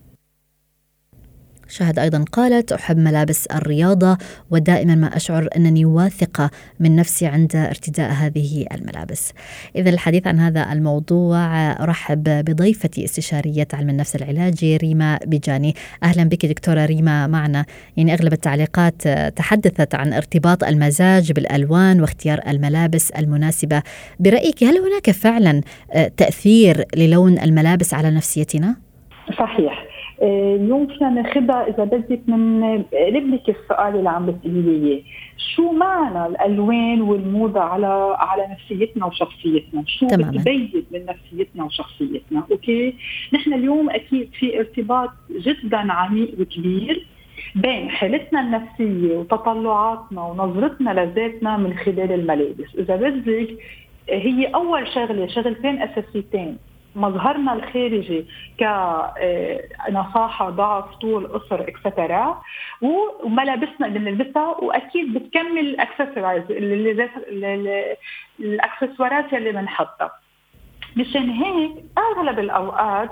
شهد 1.72 1.98
أيضا 1.98 2.24
قالت 2.32 2.72
أحب 2.72 2.98
ملابس 2.98 3.46
الرياضة 3.46 4.18
ودائما 4.50 4.94
ما 4.94 5.16
أشعر 5.16 5.48
أنني 5.56 5.84
واثقة 5.84 6.50
من 6.80 6.96
نفسي 6.96 7.26
عند 7.26 7.56
ارتداء 7.56 8.10
هذه 8.10 8.66
الملابس. 8.72 9.32
إذا 9.76 9.90
الحديث 9.90 10.26
عن 10.26 10.38
هذا 10.40 10.72
الموضوع 10.72 11.72
أرحب 11.72 12.22
بضيفتي 12.24 13.04
استشارية 13.04 13.68
علم 13.72 13.90
النفس 13.90 14.16
العلاجي 14.16 14.76
ريما 14.76 15.18
بجاني 15.26 15.74
أهلا 16.02 16.24
بك 16.24 16.46
دكتورة 16.46 16.86
ريما 16.86 17.26
معنا. 17.26 17.64
يعني 17.96 18.14
أغلب 18.14 18.32
التعليقات 18.32 19.08
تحدثت 19.36 19.94
عن 19.94 20.12
ارتباط 20.12 20.64
المزاج 20.64 21.32
بالألوان 21.32 22.00
واختيار 22.00 22.40
الملابس 22.48 23.10
المناسبة. 23.10 23.82
برأيك 24.20 24.64
هل 24.64 24.78
هناك 24.78 25.10
فعلا 25.10 25.60
تأثير 26.16 26.84
للون 26.96 27.38
الملابس 27.38 27.94
على 27.94 28.10
نفسيتنا؟ 28.10 28.76
صحيح. 29.38 29.91
اليوم 30.22 30.86
فينا 30.86 31.10
ناخذها 31.10 31.68
إذا 31.68 31.84
بدك 31.84 32.20
من 32.26 32.76
لك 33.32 33.48
السؤال 33.48 33.96
اللي 33.96 34.10
عم 34.10 34.26
بتقولي 34.26 34.62
لي 34.62 34.86
إياه. 34.86 35.02
شو 35.56 35.72
معنى 35.72 36.26
الألوان 36.26 37.02
والموضة 37.02 37.60
على 37.60 38.16
على 38.18 38.46
نفسيتنا 38.52 39.06
وشخصيتنا؟ 39.06 39.84
شو 39.86 40.06
تماما. 40.06 40.30
بتبين 40.30 40.84
من 40.90 41.06
نفسيتنا 41.06 41.64
وشخصيتنا؟ 41.64 42.42
أوكي؟ 42.50 42.94
نحن 43.34 43.52
اليوم 43.52 43.90
أكيد 43.90 44.30
في 44.38 44.58
ارتباط 44.58 45.10
جدا 45.30 45.92
عميق 45.92 46.30
وكبير 46.40 47.06
بين 47.54 47.90
حالتنا 47.90 48.40
النفسية 48.40 49.16
وتطلعاتنا 49.16 50.22
ونظرتنا 50.22 50.90
لذاتنا 50.90 51.56
من 51.56 51.74
خلال 51.74 52.12
الملابس. 52.12 52.76
إذا 52.78 52.96
بدك 52.96 53.48
هي 54.08 54.46
أول 54.46 54.88
شغلة 54.88 55.26
شغلتين 55.26 55.82
أساسيتين. 55.82 56.58
مظهرنا 56.96 57.52
الخارجي 57.52 58.26
نصاحة 58.60 60.50
ضعف 60.50 60.94
طول 60.94 61.26
قصر 61.26 61.60
et 61.60 61.81
cetera 61.81 62.42
وملابسنا 62.82 63.86
اللي 63.86 63.98
بنلبسها 63.98 64.46
وأكيد 64.48 65.14
بتكمل 65.14 65.58
الاكسسوارز 65.58 66.42
الاكسسوارات 68.40 69.32
اللي 69.34 69.52
بنحطها. 69.52 70.10
مشان 70.96 71.30
هيك 71.30 71.72
أغلب 71.98 72.38
الأوقات 72.38 73.10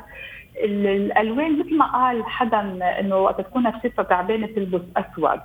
الألوان 0.57 1.59
مثل 1.59 1.77
ما 1.77 1.85
قال 1.93 2.25
حدا 2.25 2.61
إنه 3.01 3.17
وقت 3.17 3.41
تكون 3.41 3.63
نفسيتها 3.63 4.03
تعبانة 4.03 4.47
تلبس 4.47 4.83
أسود. 4.97 5.41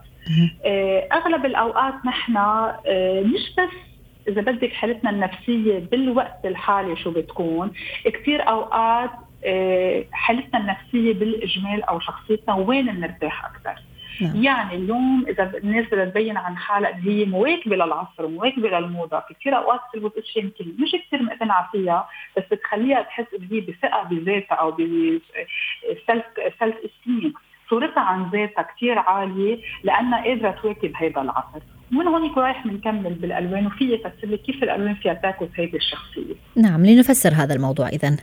آه، 0.65 1.07
أغلب 1.13 1.45
الأوقات 1.45 1.93
نحن 2.05 2.37
آه، 2.37 3.21
مش 3.21 3.55
بس 3.57 3.94
إذا 4.27 4.41
بدك 4.41 4.73
حالتنا 4.73 5.09
النفسية 5.09 5.79
بالوقت 5.79 6.45
الحالي 6.45 6.95
شو 6.95 7.11
بتكون 7.11 7.71
كثير 8.05 8.49
أوقات 8.49 9.11
آه، 9.45 10.05
حالتنا 10.11 10.59
النفسية 10.59 11.13
بالإجمال 11.13 11.83
أو 11.83 11.99
شخصيتنا 11.99 12.55
وين 12.55 12.85
بنرتاح 12.85 13.45
أكثر؟ 13.45 13.81
نعم. 14.21 14.43
يعني 14.43 14.75
اليوم 14.75 15.25
إذا 15.27 15.51
الناس 15.57 15.85
بدها 15.85 16.05
تبين 16.05 16.37
عن 16.37 16.57
حالها 16.57 16.89
ان 16.89 17.01
هي 17.01 17.25
مواكبة 17.25 17.75
للعصر 17.75 18.25
ومواكبه 18.25 18.69
للموضة 18.69 19.19
في 19.19 19.33
كثير 19.33 19.57
أوقات 19.57 19.79
تلبس 19.93 20.11
اشياء 20.17 20.45
يمكن 20.45 20.65
مش 20.83 20.91
كثير 21.07 21.23
مقتنعه 21.23 21.69
فيها 21.71 22.09
بس 22.37 22.43
بتخليها 22.51 23.01
تحس 23.01 23.25
ان 23.39 23.47
هي 23.51 23.61
بثقة 23.61 24.03
بذاتها 24.03 24.55
أو 24.55 24.71
بسلف 24.71 26.25
سلف 26.59 26.75
استيم 26.75 27.33
صورتها 27.69 28.01
عن 28.03 28.29
ذاتها 28.29 28.61
كثير 28.61 28.99
عالية 28.99 29.61
لأنها 29.83 30.23
قادرة 30.23 30.51
تواكب 30.51 30.93
هذا 30.95 31.21
العصر. 31.21 31.59
ومن 31.95 32.07
هون 32.07 32.33
رايح 32.37 32.67
بنكمل 32.67 33.13
بالألوان 33.13 33.67
وفي 33.67 33.93
يفسر 33.93 34.27
لك 34.27 34.41
كيف 34.41 34.63
الألوان 34.63 34.95
فيها 34.95 35.13
تعكس 35.13 35.47
هيدي 35.55 35.77
الشخصية. 35.77 36.35
نعم 36.55 36.85
لنفسر 36.85 37.33
هذا 37.33 37.53
الموضوع 37.53 37.87
اذا 37.87 38.17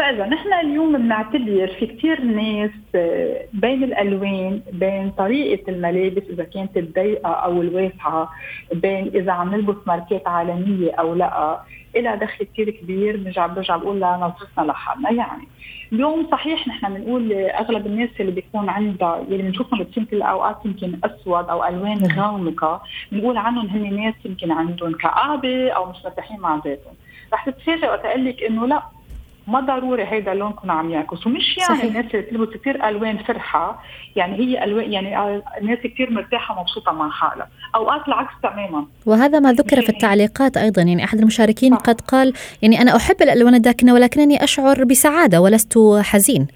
فاذا 0.00 0.26
نحن 0.26 0.52
اليوم 0.52 0.92
بنعتبر 0.92 1.76
في 1.78 1.86
كثير 1.86 2.20
ناس 2.22 2.70
آه، 2.94 3.44
بين 3.52 3.84
الألوان 3.84 4.60
بين 4.72 5.10
طريقة 5.10 5.70
الملابس 5.70 6.22
إذا 6.30 6.44
كانت 6.44 6.76
الضيقة 6.76 7.30
أو 7.30 7.62
الواسعة 7.62 8.30
بين 8.72 9.10
إذا 9.14 9.32
عم 9.32 9.54
نلبس 9.54 9.76
ماركات 9.86 10.28
عالمية 10.28 10.92
أو 10.92 11.14
لأ. 11.14 11.60
إلى 11.96 12.16
دخل 12.16 12.44
كثير 12.44 12.70
كبير 12.70 13.16
بنرجع 13.16 13.46
برجع 13.46 13.76
بقول 13.76 13.96
لنظرتنا 13.96 14.62
لحالنا. 14.62 15.10
يعني 15.10 15.48
اليوم 15.92 16.28
صحيح 16.32 16.68
نحن 16.68 16.94
بنقول 16.94 17.32
أغلب 17.32 17.86
الناس 17.86 18.10
اللي 18.20 18.32
بيكون 18.32 18.68
عندها 18.68 19.24
يلي 19.28 19.42
بنشوفهم 19.42 19.78
لابسين 19.78 20.04
كل 20.04 20.16
الأوقات 20.16 20.56
يمكن 20.64 20.98
أسود 21.04 21.48
أو 21.48 21.64
ألوان 21.64 21.98
غامقة 22.16 22.82
بنقول 23.12 23.36
عنهم 23.36 23.66
هن 23.66 24.04
ناس 24.04 24.14
يمكن 24.24 24.52
عندهم 24.52 24.92
كآبة 24.92 25.70
أو 25.70 25.90
مش 25.90 25.96
مرتاحين 26.04 26.40
مع 26.40 26.54
ذاتهم. 26.64 26.94
رح 27.32 27.44
تتفاجئ 27.44 27.86
وقت 27.86 28.06
لك 28.06 28.42
إنه 28.42 28.66
لأ 28.66 28.82
ما 29.50 29.60
ضروري 29.60 30.04
هيدا 30.04 30.32
اللون 30.32 30.50
يكون 30.50 30.70
عم 30.70 30.90
يعكس 30.90 31.26
ومش 31.26 31.58
يعني 31.58 31.78
صحيح. 31.78 31.84
الناس 31.84 32.14
اللي 32.14 32.26
بتلبس 32.26 32.56
كثير 32.56 32.88
ألوان 32.88 33.18
فرحة. 33.18 33.82
يعني 34.16 34.38
هي 34.38 34.64
الوان 34.64 34.92
يعني 34.92 35.42
الناس 35.60 35.78
كثير 35.78 36.10
مرتاحة 36.10 36.60
مبسوطة 36.60 36.92
مع 36.92 37.10
حالها. 37.10 37.48
أوقات 37.74 38.08
العكس 38.08 38.32
تماما. 38.42 38.86
وهذا 39.06 39.38
ما 39.40 39.52
ذكر 39.52 39.82
في 39.82 39.88
التعليقات 39.88 40.56
أيضا. 40.56 40.82
يعني 40.82 41.04
أحد 41.04 41.18
المشاركين 41.18 41.74
صح. 41.74 41.80
قد 41.80 42.00
قال 42.00 42.32
يعني 42.62 42.82
أنا 42.82 42.96
أحب 42.96 43.16
الألوان 43.22 43.54
الداكنة 43.54 43.94
ولكنني 43.94 44.44
أشعر 44.44 44.84
بسعادة 44.84 45.40
ولست 45.40 45.78
حزين. 46.02 46.46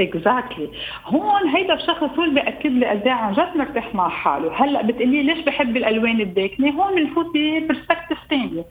exactly 0.00 0.68
هون 1.06 1.46
هيدا 1.56 1.74
الشخص 1.74 2.02
هو 2.18 2.24
اللي 2.24 2.34
بيأكد 2.34 2.70
لي 2.72 2.86
قد 2.86 3.02
إيه 3.02 3.12
عن 3.12 3.32
جد 3.32 3.56
مرتاح 3.56 3.94
مع 3.94 4.08
حاله. 4.08 4.52
هلأ 4.64 4.82
بتقولي 4.82 5.22
ليش 5.22 5.38
بحب 5.38 5.76
الألوان 5.76 6.20
الداكنة؟ 6.20 6.70
هون 6.70 6.94
بنفوت 6.94 7.26
ب 7.34 7.41
perspective 7.41 8.18
ثانية 8.30 8.64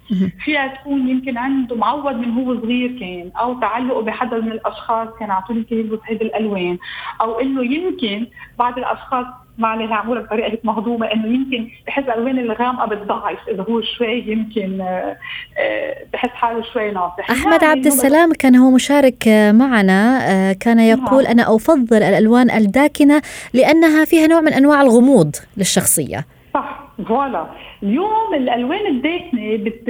فيها 0.45 0.67
تكون 0.67 1.09
يمكن 1.09 1.37
عنده 1.37 1.75
معود 1.75 2.15
من 2.15 2.31
هو 2.33 2.61
صغير 2.61 2.99
كان 2.99 3.31
أو 3.39 3.59
تعلقه 3.59 4.01
بحدا 4.01 4.37
من 4.39 4.51
الأشخاص 4.51 5.07
كان 5.19 5.31
على 5.31 5.43
طول 5.45 5.57
يمكن 5.57 5.79
يلبس 5.79 5.99
هيدي 6.05 6.23
الألوان 6.25 6.77
أو 7.21 7.39
إنه 7.39 7.63
يمكن 7.73 8.27
بعض 8.59 8.77
الأشخاص 8.77 9.25
ما 9.59 9.67
عليها 9.67 9.95
عمولة 9.95 10.21
بطريقة 10.21 10.51
هيك 10.51 10.65
مهضومة 10.65 11.05
إنه 11.05 11.27
يمكن 11.27 11.69
بحس 11.87 12.03
الالوان 12.03 12.39
الغامقه 12.39 12.85
بتضعف 12.85 13.49
إذا 13.49 13.63
هو 13.69 13.81
شوي 13.81 14.23
يمكن 14.27 14.81
آه، 14.81 15.17
آه، 15.57 15.95
بحس 16.13 16.29
حاله 16.29 16.63
شوي 16.73 16.91
ناصح. 16.91 17.31
أحمد 17.31 17.63
عبد 17.63 17.85
السلام 17.85 18.33
كان 18.33 18.55
هو 18.55 18.71
مشارك 18.71 19.27
معنا 19.51 20.19
آه، 20.31 20.53
كان 20.53 20.77
نعم. 20.77 20.87
يقول 20.87 21.25
أنا 21.25 21.55
أفضل 21.55 22.03
الألوان 22.03 22.51
الداكنة 22.51 23.21
لأنها 23.53 24.05
فيها 24.05 24.27
نوع 24.27 24.41
من 24.41 24.53
أنواع 24.53 24.81
الغموض 24.81 25.35
للشخصية. 25.57 26.25
صح 26.53 26.79
فوالا. 27.07 27.47
اليوم 27.83 28.33
الألوان 28.33 28.85
الداكنة 28.87 29.55
بت... 29.57 29.83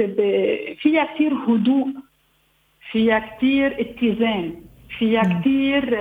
فيها 0.80 1.04
كثير 1.14 1.34
هدوء 1.34 1.86
فيها 2.92 3.18
كثير 3.18 3.80
اتزان 3.80 4.54
فيها 4.98 5.22
كثير 5.22 5.98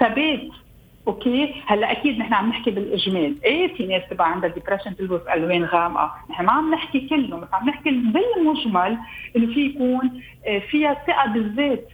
ثبات. 0.00 0.63
okay؟ 1.08 1.54
هلأ 1.66 1.92
أكيد 1.92 2.18
نحن 2.18 2.34
عم 2.34 2.48
نحكي 2.48 2.70
بالإجمال. 2.70 3.44
إيه 3.44 3.74
في 3.74 3.86
ناس 3.86 4.02
تبقى 4.10 4.30
عندها 4.30 4.50
depression 4.50 4.96
تلبس 4.96 5.20
ألوان 5.34 5.64
غامقة؟ 5.64 6.14
نحن 6.30 6.44
ما 6.44 6.52
عم 6.52 6.74
نحكي 6.74 7.08
كله 7.08 7.36
بس 7.36 7.48
عم 7.52 7.68
نحكي 7.68 7.90
بالمجمل 7.90 8.98
إنه 9.36 9.54
في 9.54 9.60
يكون 9.60 10.22
آه، 10.46 10.58
فيها 10.58 10.94
ثقة 11.06 11.26
بالذات. 11.32 11.88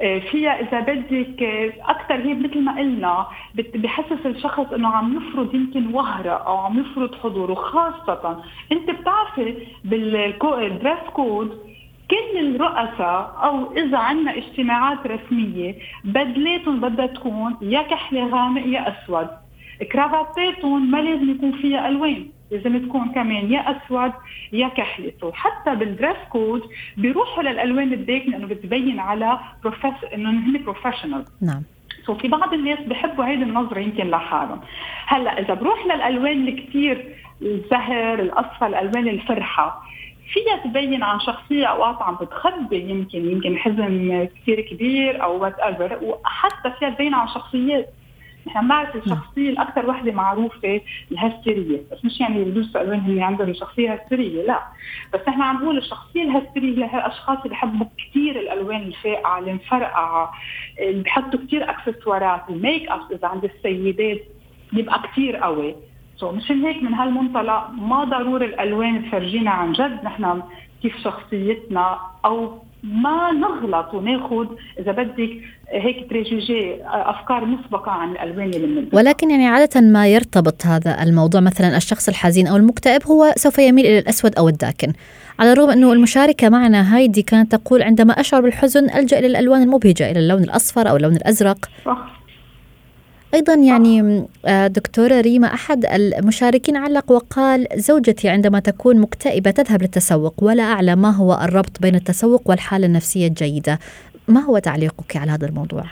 آه، 0.00 0.18
فيها 0.18 0.60
إذا 0.60 0.80
بدك 0.80 1.42
آه، 1.42 1.72
أكثر 1.90 2.14
هي 2.14 2.34
مثل 2.34 2.60
ما 2.64 2.78
قلنا 2.78 3.26
بحسس 3.74 4.26
الشخص 4.26 4.72
إنه 4.72 4.88
عم 4.88 5.16
يفرض 5.16 5.54
يمكن 5.54 5.94
وهرة 5.94 6.30
أو 6.30 6.56
عم 6.56 6.80
يفرض 6.80 7.14
حضوره 7.14 7.54
خاصه 7.54 8.44
أنت 8.72 8.90
بتعرفي 8.90 9.56
بال 9.84 10.17
dress 10.17 10.98
code 11.12 11.58
كل 12.10 12.38
الرؤساء 12.38 13.38
أو 13.42 13.72
إذا 13.76 13.98
عندنا 13.98 14.36
اجتماعات 14.36 15.06
رسمية 15.06 15.74
بدلاتهم 16.04 16.80
بدها 16.80 17.06
تكون 17.06 17.56
يا 17.62 17.82
كحلي 17.82 18.22
غامق 18.22 18.66
يا 18.66 18.88
أسود. 18.88 19.28
كرافاتاتهم 19.92 20.90
ما 20.90 20.98
لازم 20.98 21.30
يكون 21.30 21.52
فيها 21.52 21.88
ألوان 21.88 22.26
لازم 22.50 22.86
تكون 22.88 23.08
كمان 23.08 23.52
يا 23.52 23.60
أسود 23.70 24.12
يا 24.52 24.68
كحلي 24.68 25.12
so 25.20 25.32
حتى 25.32 25.74
بال 25.74 25.86
dress 25.86 26.16
code 26.30 26.62
بيروحوا 26.96 27.42
للألوان 27.42 27.92
الداكنه 27.92 28.36
انه 28.36 28.46
بتبين 28.46 29.00
على 29.00 29.38
profess 29.62 30.04
إنه 30.14 30.30
هن 30.30 30.62
professional 30.64 31.24
نعم. 31.42 31.62
so 32.06 32.14
في 32.14 32.28
بعض 32.28 32.54
الناس 32.54 32.78
بحبوا 32.80 33.24
هيدي 33.24 33.42
النظرة 33.42 33.78
يمكن 33.80 34.10
لحالهم. 34.10 34.60
هلأ 35.06 35.40
إذا 35.40 35.54
بروح 35.54 35.86
للألوان 35.86 36.48
الكثير 36.48 37.14
الزهر 37.42 38.18
الأصفر 38.20 38.66
الألوان 38.66 39.08
الفرحة 39.08 39.82
فيها 40.32 40.56
تبين 40.64 41.02
عن 41.02 41.20
شخصية 41.20 41.66
أوقات 41.66 42.02
عم 42.02 42.14
بتخبي 42.14 42.90
يمكن 42.90 43.30
يمكن 43.30 43.58
حزن 43.58 44.28
كثير 44.42 44.60
كبير 44.60 45.22
أو 45.22 45.42
وات 45.42 45.58
ايفر 45.58 45.98
وحتى 46.02 46.70
فيها 46.78 46.90
تبين 46.90 47.14
عن 47.14 47.28
شخصيات. 47.28 47.88
نحن 48.46 48.60
بنعرف 48.64 48.96
الشخصية 48.96 49.50
الأكثر 49.50 49.90
وحدة 49.90 50.12
معروفة 50.12 50.80
الهستيرية. 51.12 51.80
بس 51.92 52.04
مش 52.04 52.20
يعني 52.20 52.44
بيلبسوا 52.44 52.80
ألوان 52.80 53.00
هن 53.00 53.22
عندهم 53.22 53.54
شخصية 53.54 53.94
هستيرية 53.94 54.42
لا. 54.46 54.62
بس 55.14 55.20
نحن 55.28 55.42
عم 55.42 55.56
نقول 55.56 55.78
الشخصية 55.78 56.22
الهستيرية 56.22 56.84
هي 56.84 56.98
الأشخاص 56.98 57.38
اللي 57.38 57.48
بحبوا 57.50 57.86
كثير 57.98 58.40
الألوان 58.40 58.82
الفاقعة 58.82 59.38
المفرقعة 59.38 60.32
اللي 60.80 61.02
بحطوا 61.02 61.40
كثير 61.46 61.70
أكسسوارات 61.70 62.40
ال 62.50 62.58
make 62.58 62.88
up 62.90 63.00
إذا 63.12 63.28
عند 63.28 63.44
السيدات 63.44 64.20
بيبقى 64.72 65.02
كثير 65.02 65.36
قوي. 65.36 65.74
so 66.16 66.32
مشان 66.32 66.64
هيك 66.64 66.82
من 66.82 66.94
هالمنطلق؟ 66.94 67.70
ما 67.70 68.04
ضروري 68.04 68.46
الألوان 68.46 69.04
تفرجينا 69.04 69.50
عن 69.50 69.72
جد. 69.72 70.04
نحن 70.04 70.42
كيف 70.82 70.94
شخصيتنا؟ 71.04 71.98
أو 72.24 72.52
ما 72.82 73.32
نغلط 73.32 73.94
وناخذ 73.94 74.46
إذا 74.78 74.92
بدك 74.92 75.30
هيك 75.68 76.08
préjugés 76.08 76.76
أفكار 76.84 77.44
مسبقة 77.44 77.90
عن 77.90 78.12
الألوان 78.12 78.50
اللي 78.50 78.66
من 78.66 78.88
ولكن 78.92 79.30
يعني 79.30 79.46
عادة 79.46 79.80
ما 79.80 80.08
يرتبط 80.08 80.66
هذا 80.66 81.02
الموضوع 81.02 81.40
مثلا 81.40 81.76
الشخص 81.76 82.08
الحزين 82.08 82.46
أو 82.46 82.56
المكتئب 82.56 83.06
هو 83.06 83.32
سوف 83.36 83.58
يميل 83.58 83.86
إلى 83.86 83.98
الأسود 83.98 84.34
أو 84.38 84.48
الداكن. 84.48 84.92
على 85.38 85.52
الرغم 85.52 85.70
أنه 85.70 85.92
المشاركة 85.92 86.48
معنا 86.48 86.96
هايدي 86.96 87.22
كانت 87.22 87.54
تقول 87.54 87.82
عندما 87.82 88.20
أشعر 88.20 88.40
بالحزن 88.40 88.90
ألجأ 88.90 89.18
إلى 89.18 89.26
الألوان 89.26 89.62
المبهجة 89.62 90.10
إلى 90.10 90.20
اللون 90.20 90.42
الأصفر 90.42 90.90
أو 90.90 90.96
اللون 90.96 91.16
الأزرق. 91.16 91.58
صح. 91.84 92.16
أيضا 93.34 93.54
يعني 93.54 94.26
آه، 94.46 94.66
دكتورة 94.66 95.20
ريما 95.20 95.54
أحد 95.54 95.84
المشاركين 95.86 96.76
علق 96.76 97.12
وقال 97.12 97.66
زوجتي 97.74 98.28
عندما 98.28 98.60
تكون 98.60 99.00
مكتئبة 99.00 99.50
تذهب 99.50 99.82
للتسوق 99.82 100.34
ولا 100.44 100.62
أعلم 100.62 101.02
ما 101.02 101.10
هو 101.10 101.40
الربط 101.42 101.82
بين 101.82 101.94
التسوق 101.94 102.50
والحالة 102.50 102.86
النفسية 102.86 103.26
الجيدة. 103.26 103.78
ما 104.28 104.40
هو 104.40 104.58
تعليقك 104.58 105.16
على 105.16 105.30
هذا 105.30 105.46
الموضوع؟ 105.46 105.84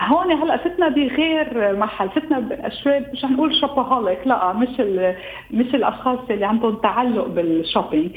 هون 0.00 0.32
هلأ 0.32 0.56
فتنا 0.56 0.88
بغير 0.88 1.76
محل 1.76 2.08
فتنا 2.10 2.70
شوي 2.82 3.00
مش 3.00 3.24
نقول 3.24 3.60
shopaholic 3.60 4.26
لا 4.26 4.52
مش 4.52 4.80
مش 5.50 5.74
الأشخاص 5.74 6.18
اللي 6.30 6.44
عندهم 6.44 6.74
تعلق 6.76 7.26
بال 7.26 7.43
shopping 7.43 8.10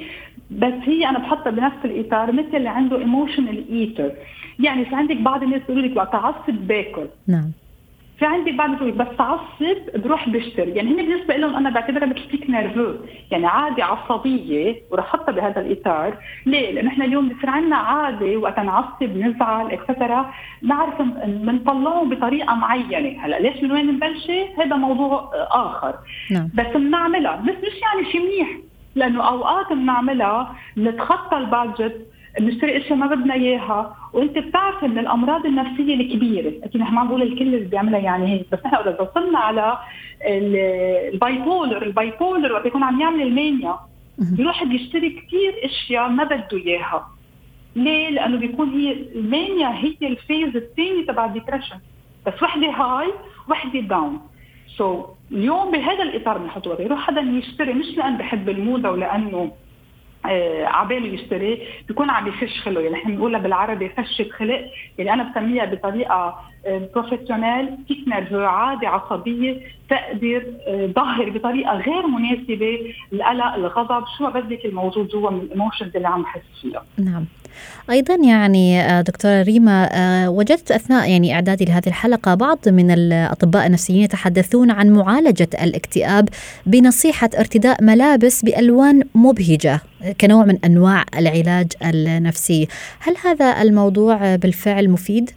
بس 0.51 0.73
هي 0.83 1.09
أنا 1.09 1.19
بحطها 1.19 1.51
بنفس 1.51 1.85
الإطار 1.85 2.31
مثل 2.31 2.55
اللي 2.57 2.69
عنده 2.69 2.97
emotional 2.97 3.69
eater 3.71 4.11
يعني 4.59 4.85
في 4.85 4.95
عندك 4.95 5.17
بعض 5.17 5.43
الناس 5.43 5.61
بيقولوا 5.67 5.87
لك 5.89 5.97
وقت 5.97 6.11
تعصب 6.11 6.67
باكل. 6.67 7.07
نعم. 7.27 7.51
في 8.21 8.27
عندي 8.27 8.51
بعض 8.51 8.83
بس 8.83 9.07
تعصب 9.17 9.77
بروح 9.95 10.29
بشتري 10.29 10.71
يعني 10.71 10.89
هن 10.89 10.95
بالنسبة 10.95 11.35
لهم 11.37 11.55
أنا 11.55 11.69
بعتبرها 11.69 12.05
مثل 12.05 12.29
tic 12.29 12.49
nerveux 12.49 12.93
يعني 13.31 13.45
عادة 13.45 13.83
عصبية 13.85 14.75
ورح 14.91 15.05
احطها 15.05 15.31
بهذا 15.31 15.61
الإطار. 15.61 16.17
ليه؟ 16.45 16.71
لأنه 16.71 16.89
إحنا 16.89 17.05
اليوم 17.05 17.29
بصير 17.29 17.49
عندنا 17.49 17.75
عادة 17.75 18.37
وقت 18.37 18.59
نعصب 18.59 19.17
نزعل 19.17 19.71
et 19.71 19.87
cetera 19.87 20.33
نعرف 20.61 21.01
بنطلعهم 21.25 22.09
بطريقة 22.09 22.55
معينة. 22.55 23.25
هلأ 23.25 23.39
ليش 23.39 23.63
من 23.63 23.71
وين 23.71 23.87
نبلش 23.87 24.31
هذا 24.57 24.75
موضوع 24.75 25.31
آخر. 25.51 25.95
نعم. 26.31 26.49
بس 26.53 26.67
بنعملها. 26.75 27.35
بس 27.35 27.55
مش 27.55 27.81
يعني 27.81 28.11
شيء 28.11 28.21
منيح. 28.21 28.49
لأنه 28.95 29.27
أوقات 29.29 29.73
بنعملها 29.73 30.55
نتخطى 30.77 31.37
ال 31.37 31.48
budget 31.48 32.10
بنشتري 32.39 32.77
اشياء 32.77 32.95
ما 32.95 33.07
بدنا 33.07 33.33
إياها. 33.33 33.97
وأنت 34.13 34.37
بتعرف 34.37 34.83
إن 34.83 34.97
الأمراض 34.99 35.45
النفسية 35.45 35.95
الكبيرة 35.95 36.53
أكيد 36.63 36.81
نحن 36.81 36.93
ما 36.93 37.03
بقول 37.03 37.21
الكل 37.21 37.41
اللي 37.41 37.65
بيعملها 37.65 37.99
يعني 37.99 38.33
هيك 38.33 38.45
بس 38.51 38.59
نحن 38.65 38.75
إذا 38.75 39.01
وصلنا 39.01 39.39
على 39.39 39.77
ال 40.25 40.45
bipolar 40.45 41.83
ال 41.83 41.92
bipolar 41.92 42.53
وقت 42.53 42.65
يكون 42.65 42.83
عم 42.83 43.01
يعمل 43.01 43.21
ال 43.21 43.30
mania 43.30 43.75
بيروح 44.17 44.63
بيشتري 44.63 45.09
كثير 45.09 45.53
أشياء 45.63 46.09
ما 46.09 46.23
بده 46.23 46.47
إياها. 46.53 47.07
ليه؟ 47.75 48.09
لأنه 48.09 48.37
بيكون 48.37 48.69
هي 48.69 48.91
ال 49.15 49.24
mania 49.24 49.67
هي 49.67 49.95
ال 50.07 50.15
phase 50.15 50.55
الثاني 50.55 51.03
تبع 51.07 51.25
ال 51.25 51.30
depression 51.30 51.75
بس 52.27 52.43
وحدة 52.43 52.67
high 52.69 53.07
وحدة 53.49 53.79
down. 53.79 54.19
so 54.77 55.03
so, 55.03 55.05
اليوم 55.31 55.71
بهذا 55.71 56.03
الإطار 56.03 56.37
بنحطه 56.37 56.81
يروح 56.81 56.99
حدا 57.07 57.21
يشتري 57.21 57.73
مش 57.73 57.97
لأن 57.97 58.17
بحب 58.17 58.49
الموضة 58.49 58.89
ولأنه 58.91 59.51
عباله 60.65 61.07
يشتري 61.07 61.67
بيكون 61.87 62.09
عم 62.09 62.27
يفش 62.27 62.61
خلقه 62.61 62.81
يعني 62.81 62.95
نحن 62.95 63.11
بنقولها 63.11 63.39
بالعربي 63.39 63.89
فشة 63.89 64.29
خلق. 64.29 64.61
يعني 64.97 65.13
أنا 65.13 65.31
بسميها 65.31 65.65
بطريقة 65.65 66.39
professional 66.65 67.77
tic 67.87 68.07
nerveux 68.07 68.39
عادة 68.39 68.87
عصبية 68.87 69.61
تقدر 69.89 70.43
ظهر 70.95 71.29
بطريقة 71.29 71.73
غير 71.75 72.07
مناسبة 72.07 72.93
القلق 73.13 73.53
الغضب 73.53 74.03
شو 74.17 74.29
بدك 74.29 74.65
الموجود 74.65 75.07
جوا 75.07 75.29
من 75.29 75.39
ال 75.39 75.45
emotions 75.45 75.95
اللي 75.95 76.07
عم 76.07 76.21
بحس 76.21 76.41
فيها. 76.61 76.83
نعم. 76.99 77.25
أيضا 77.89 78.15
يعني 78.15 78.81
آه، 78.81 79.01
دكتورة 79.01 79.41
ريما 79.41 79.89
آه، 79.93 80.29
وجدت 80.29 80.71
أثناء 80.71 81.09
يعني 81.09 81.33
إعدادي 81.33 81.65
لهذه 81.65 81.87
الحلقة 81.87 82.35
بعض 82.35 82.59
من 82.67 82.91
الأطباء 82.91 83.67
النفسيين 83.67 84.03
يتحدثون 84.03 84.71
عن 84.71 84.89
معالجة 84.89 85.49
الاكتئاب 85.63 86.29
بنصيحة 86.65 87.29
ارتداء 87.39 87.83
ملابس 87.83 88.45
بألوان 88.45 89.03
مبهجة 89.15 89.81
كنوع 90.21 90.45
من 90.45 90.57
أنواع 90.65 91.03
العلاج 91.17 91.67
النفسي. 91.85 92.67
هل 92.99 93.15
هذا 93.25 93.61
الموضوع 93.61 94.35
بالفعل 94.35 94.89
مفيد؟ 94.89 95.31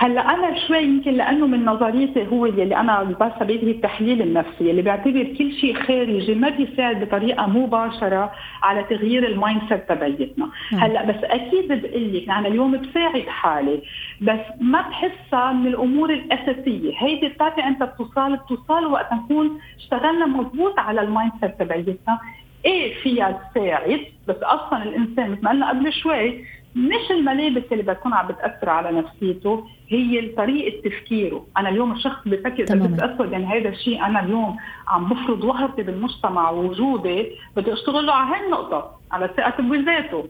هلا 0.00 0.20
أنا 0.20 0.66
شوي 0.66 0.78
يمكن 0.78 1.10
لأنه 1.10 1.46
من 1.46 1.64
نظريتي 1.64 2.26
هو 2.32 2.46
اللي 2.46 2.76
أنا 2.76 3.16
هي 3.40 3.70
التحليل 3.70 4.22
النفسي 4.22 4.70
اللي 4.70 4.82
بيعتبر 4.82 5.22
كل 5.38 5.52
شيء 5.52 5.74
خارجي 5.74 6.34
ما 6.34 6.48
بيساعد 6.48 7.04
بطريقة 7.04 7.46
مباشرة 7.46 8.32
على 8.62 8.82
تغيير 8.82 9.26
ال 9.26 9.60
mindset 9.68 9.88
تبعيتنا، 9.88 10.50
هلأ 10.72 11.04
بس 11.04 11.24
أكيد 11.24 11.68
بقول 11.72 12.14
لك 12.16 12.28
أنا 12.28 12.48
اليوم 12.48 12.80
بساعد 12.80 13.28
حالي 13.28 13.82
بس 14.20 14.40
ما 14.60 14.80
بحسها 14.80 15.52
من 15.52 15.66
الأمور 15.66 16.10
الأساسية، 16.10 16.92
هيدي 16.98 17.28
بتعطي 17.28 17.64
أنت 17.64 17.82
بتوصل 17.82 18.36
بتوصل 18.36 18.86
وقت 18.86 19.12
نكون 19.12 19.60
اشتغلنا 19.78 20.26
مضبوط 20.26 20.78
على 20.78 21.00
ال 21.00 21.32
mindset 21.40 21.58
تبعيتنا، 21.58 22.18
إيه 22.64 22.94
فيها 22.94 23.50
تساعد؟ 23.54 24.00
بس 24.28 24.36
أصلا 24.36 24.82
الإنسان 24.82 25.30
مثل 25.30 25.42
ما 25.42 25.50
قلنا 25.50 25.68
قبل 25.68 25.92
شوي 25.92 26.44
مش 26.74 27.10
الملابس 27.10 27.62
اللي 27.72 27.82
بتكون 27.82 28.14
عم 28.14 28.26
بتأثر 28.26 28.68
على 28.68 28.90
نفسيته 28.90 29.66
هي 29.88 30.28
طريقة 30.28 30.88
تفكيره، 30.88 31.46
أنا 31.56 31.68
اليوم 31.68 31.92
الشخص 31.92 32.28
بفكر 32.28 32.62
بس 32.64 33.02
اسود 33.02 33.32
يعني 33.32 33.46
هذا 33.46 33.68
الشيء 33.68 34.04
أنا 34.04 34.24
اليوم 34.24 34.56
عم 34.88 35.08
بفرض 35.08 35.44
وهرتي 35.44 35.82
بالمجتمع 35.82 36.50
ووجودي 36.50 37.26
بدي 37.56 37.72
أشتغل 37.72 38.06
له 38.06 38.12
على 38.12 38.36
هالنقطه 38.36 38.90
على 39.12 39.30
ثقته 39.36 39.62
بذاته. 39.62 40.28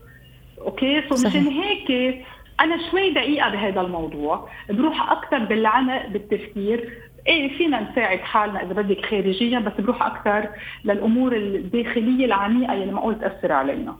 okay؟ 0.61 1.03
so 1.09 1.29
مشان 1.29 1.47
هيك 1.47 2.19
أنا 2.61 2.91
شوي 2.91 3.11
دقيقة 3.11 3.51
بهذا 3.51 3.81
الموضوع 3.81 4.49
بروح 4.71 5.13
أكثر 5.13 5.39
بالعمق 5.39 6.07
بالتفكير. 6.07 6.89
إيه 7.27 7.59
فينا 7.59 7.91
نساعد 7.91 8.19
حالنا 8.19 8.63
إذا 8.63 8.73
بدك 8.73 9.07
خارجيا 9.07 9.59
بس 9.59 9.73
بروح 9.79 10.03
أكثر 10.03 10.49
للأمور 10.85 11.37
الداخلية 11.37 12.25
العميقة 12.25 12.73
اللي 12.73 12.93
معقول 12.93 13.19
تاثر 13.19 13.53
علينا. 13.53 13.97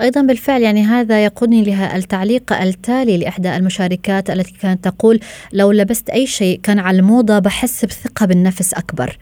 أيضا 0.00 0.22
بالفعل 0.22 0.62
يعني 0.62 0.82
هذا 0.82 1.24
يقودني 1.24 1.64
لها 1.64 1.96
التعليق 1.96 2.52
التالي 2.52 3.18
لإحدى 3.18 3.56
المشاركات 3.56 4.30
التي 4.30 4.54
كانت 4.62 4.88
تقول 4.88 5.20
لو 5.52 5.72
لبست 5.72 6.10
أي 6.10 6.26
شيء 6.26 6.60
كان 6.62 6.78
على 6.78 6.98
الموضة 6.98 7.38
بحس 7.38 7.84
بثقه 7.84 8.26
بالنفس 8.26 8.74
أكبر. 8.74 9.16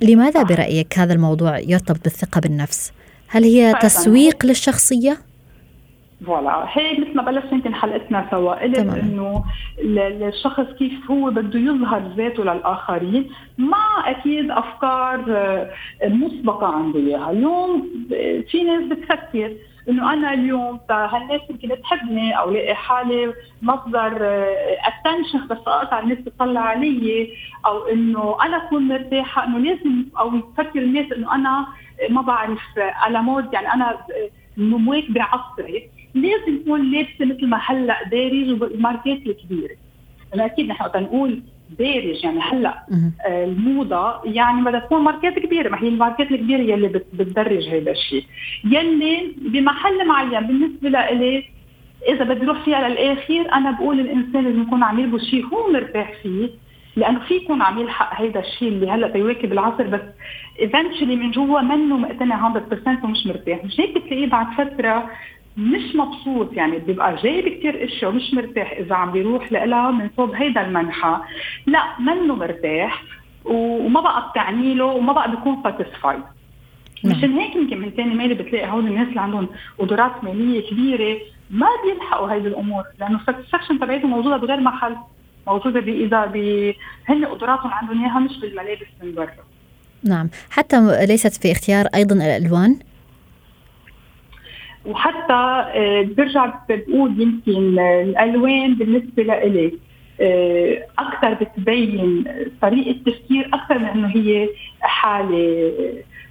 لماذا 0.00 0.42
برأيك 0.42 0.98
هذا 0.98 1.12
الموضوع 1.12 1.58
يرتبط 1.58 2.04
بالثقة 2.04 2.40
بالنفس؟ 2.40 2.92
هل 3.28 3.44
هي 3.44 3.74
تسويق 3.80 4.46
للشخصية؟ 4.46 5.18
فوالا 6.26 6.66
هي 6.68 6.98
مثل 6.98 7.16
ما 7.16 7.22
بلشت 7.22 7.52
يمكن 7.52 7.74
حلقتنا 7.74 8.26
سوا 8.30 8.62
قلت 8.62 8.78
إنه 8.78 9.44
الشخص 9.80 10.66
كيف 10.78 11.10
هو 11.10 11.30
بده 11.30 11.58
يظهر 11.58 12.02
ذاته 12.16 12.44
للآخرين 12.44 13.30
مع 13.58 14.10
أكيد 14.10 14.50
أفكار 14.50 15.24
آه، 15.28 15.70
مسبقة 16.08 16.66
عنده 16.66 16.98
إياها، 16.98 17.30
اليوم 17.30 17.88
في 18.50 18.62
ناس 18.62 18.84
بتفكر 18.84 19.52
إنه 19.88 20.12
أنا 20.12 20.34
اليوم 20.34 20.80
هالناس 20.90 21.40
يمكن 21.50 21.82
تحبني 21.82 22.38
أو 22.38 22.50
لاقي 22.50 22.74
حالي 22.74 23.34
مصدر 23.62 24.16
attention 24.86 25.38
آه، 25.38 25.46
بس 25.46 25.58
أقطع 25.66 25.98
الناس 25.98 26.18
تطلع 26.24 26.60
علي 26.60 27.28
أو 27.66 27.88
إنه 27.88 28.36
أنا 28.42 28.56
أكون 28.56 28.88
مرتاحة 28.88 29.44
إنه 29.44 29.58
لازم 29.58 30.04
أو 30.18 30.36
يفكر 30.36 30.78
الناس 30.78 31.12
إنه 31.12 31.34
أنا 31.34 31.66
ما 32.10 32.22
بعرف 32.22 32.60
à 32.76 32.91
la 32.91 33.22
mode 33.22 33.52
يعني 33.52 33.72
أنا 33.74 33.98
مواكبة 34.56 35.22
عصري 35.22 35.90
لازم 36.14 36.56
يكون 36.56 36.92
لابسة 36.92 37.24
مثل 37.24 37.46
ما 37.46 37.60
هلأ 37.66 38.08
دارج 38.08 38.62
وماركات 38.62 39.18
الكبيرة. 39.26 39.76
أكيد 40.44 40.68
نحن 40.68 40.84
وقت 40.84 40.96
نقول 40.96 41.42
دارج 41.78 42.24
يعني 42.24 42.40
هلأ 42.40 42.86
آه، 43.26 43.44
الموضة 43.44 44.20
يعني 44.24 44.62
بدها 44.64 44.80
تكون 44.80 45.02
ماركات 45.02 45.38
كبيرة 45.38 45.68
ما 45.68 45.82
هي 45.82 45.88
الماركات 45.88 46.30
الكبيرة 46.30 46.60
يلي 46.60 46.88
بتدرج 46.88 47.68
هذا 47.68 47.90
الشيء. 47.90 48.24
يلي 48.64 49.34
بمحل 49.36 50.06
معين 50.06 50.40
بالنسبة 50.46 50.88
لإلي 50.88 51.44
إذا 52.08 52.24
بدي 52.24 52.44
أروح 52.44 52.64
فيها 52.64 52.88
للاخير 52.88 53.52
أنا 53.54 53.70
بقول 53.70 54.00
الإنسان 54.00 54.44
لازم 54.44 54.62
يكون 54.62 54.82
عم 54.82 54.98
يلبس 55.00 55.20
شيء 55.24 55.46
هو 55.46 55.72
مرتاح 55.72 56.12
فيه 56.22 56.48
لأنه 56.96 57.18
في 57.18 57.34
يكون 57.34 57.62
عم 57.62 57.78
يلحق 57.78 58.20
هيدا 58.20 58.40
الشيء 58.40 58.68
اللي 58.68 58.90
هلأ 58.90 59.08
بيواكب 59.08 59.52
العصر 59.52 59.86
بس 59.86 60.00
eventually 60.60 61.16
من 61.16 61.30
جوا 61.30 61.60
منه 61.60 61.96
مقتنع 61.96 62.54
100% 62.54 63.04
ومش 63.04 63.26
مرتاح. 63.26 63.64
مش 63.64 63.80
هيك 63.80 63.98
بتلاقيه 63.98 64.26
بعد 64.26 64.46
فترة 64.58 65.10
مش 65.56 65.94
مبسوط 65.94 66.52
يعني 66.52 66.78
بيبقى 66.78 67.16
جايب 67.16 67.48
كثير 67.48 67.84
إشياء 67.84 68.10
ومش 68.10 68.34
مرتاح 68.34 68.72
إذا 68.72 68.94
عم 68.94 69.12
بيروح 69.12 69.52
لها 69.52 69.90
من 69.90 70.10
صوب 70.16 70.34
هيدا 70.34 70.66
المنحى 70.66 71.20
لا 71.66 71.82
منه 72.00 72.34
مرتاح 72.34 73.02
وما 73.44 74.00
بقى 74.00 74.30
بتعني 74.30 74.74
له 74.74 74.84
وما 74.84 75.12
بقى 75.12 75.30
بيكون 75.30 75.62
satisfied 75.62 76.20
نعم. 77.04 77.18
مشان 77.18 77.32
هيك 77.32 77.56
يمكن 77.56 77.80
من 77.80 77.90
ثاني 77.90 78.14
مالي 78.14 78.34
بتلاقي 78.34 78.70
هول 78.70 78.86
الناس 78.86 79.08
اللي 79.08 79.20
عندهم 79.20 79.48
قدرات 79.78 80.24
مالية 80.24 80.70
كبيرة 80.70 81.18
ما 81.50 81.66
بيلحقوا 81.84 82.32
هيدي 82.32 82.48
الأمور 82.48 82.84
لأنه 83.00 83.20
ال 83.20 83.24
satisfaction 83.24 83.78
تبعتهم 83.78 84.10
موجودة 84.10 84.36
بغير 84.36 84.60
محل 84.60 84.96
موجودة 85.46 85.80
باذا 85.80 86.32
هن 87.08 87.24
قدراتهم 87.24 87.70
عندهم 87.72 88.04
إياها 88.04 88.18
مش 88.18 88.38
بالملابس 88.40 88.86
من 89.02 89.14
برا. 89.14 89.30
نعم. 90.04 90.28
حتى 90.50 91.06
ليست 91.06 91.42
في 91.42 91.52
اختيار 91.52 91.86
أيضا 91.94 92.14
الألوان؟ 92.14 92.78
وحتى 94.86 95.32
آه، 95.74 96.02
برجع 96.16 96.54
بقول 96.68 97.20
يمكن 97.22 97.78
الألوان 97.78 98.74
بالنسبة 98.74 99.22
لإلي 99.22 99.72
آه، 100.20 100.86
أكثر 100.98 101.34
بتبين 101.34 102.24
طريقة 102.62 102.98
تفكير 103.06 103.50
أكثر 103.54 103.78
من 103.78 103.84
إنه 103.86 104.08
هي 104.08 104.48
حالة 104.80 105.72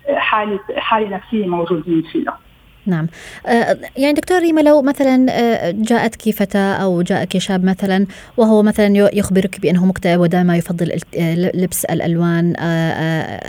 حالة 0.10 0.60
حالة 0.78 1.16
نفسية 1.16 1.48
موجودين 1.48 2.02
فيها. 2.12 2.40
نعم 2.88 3.08
آه، 3.48 3.78
يعني 3.98 4.14
دكتور 4.14 4.40
ريما 4.40 4.62
لو 4.62 4.82
مثلا 4.82 5.26
آه، 5.30 5.72
جاءتك 5.72 6.30
فتاة 6.30 6.74
أو 6.74 7.02
جاءك 7.02 7.38
شاب 7.38 7.66
مثلا 7.66 8.06
وهو 8.38 8.64
مثلا 8.64 9.10
يخبرك 9.14 9.62
بأنه 9.62 9.86
مكتئب 9.86 10.20
ودائما 10.20 10.58
يفضل 10.58 10.92
آه، 10.92 11.36
لبس 11.36 11.86
الألوان 11.86 12.54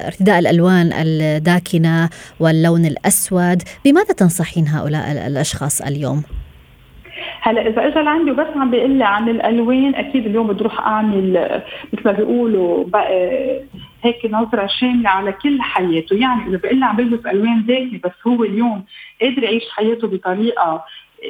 ارتداء 0.06 0.38
الألوان 0.38 0.90
الداكنة 0.92 2.10
واللون 2.40 2.86
الأسود 2.86 3.62
بماذا 3.84 4.14
تنصحين 4.14 4.68
هؤلاء 4.68 5.26
الأشخاص 5.26 5.82
اليوم؟ 5.82 6.22
هلا 7.40 7.68
إذا 7.68 7.86
اجى 7.86 8.02
لعندي 8.02 8.30
وبس 8.30 8.46
عم 8.56 8.70
بيقول 8.70 8.90
لي 8.90 9.04
عن 9.04 9.28
الألوان 9.28 9.94
أكيد 9.94 10.26
اليوم 10.26 10.46
بدي 10.46 10.60
أروح 10.60 10.80
أعمل 10.80 11.32
مثل 11.92 12.02
ما 12.04 12.12
بيقولوا 12.12 12.84
هيك 14.06 14.26
نظرة 14.26 14.66
شاملة 14.66 15.10
على 15.10 15.32
كل 15.32 15.62
حياته. 15.62 16.16
يعني 16.16 16.46
إذا 16.48 16.56
بقول 16.56 16.82
عم 16.82 16.96
بلبس 16.96 17.26
ألوان 17.26 17.66
داكنه 17.66 18.00
بس 18.04 18.26
هو 18.26 18.44
اليوم 18.44 18.84
قادر 19.22 19.42
يعيش 19.42 19.64
حياته 19.70 20.08
بطريقة 20.08 20.84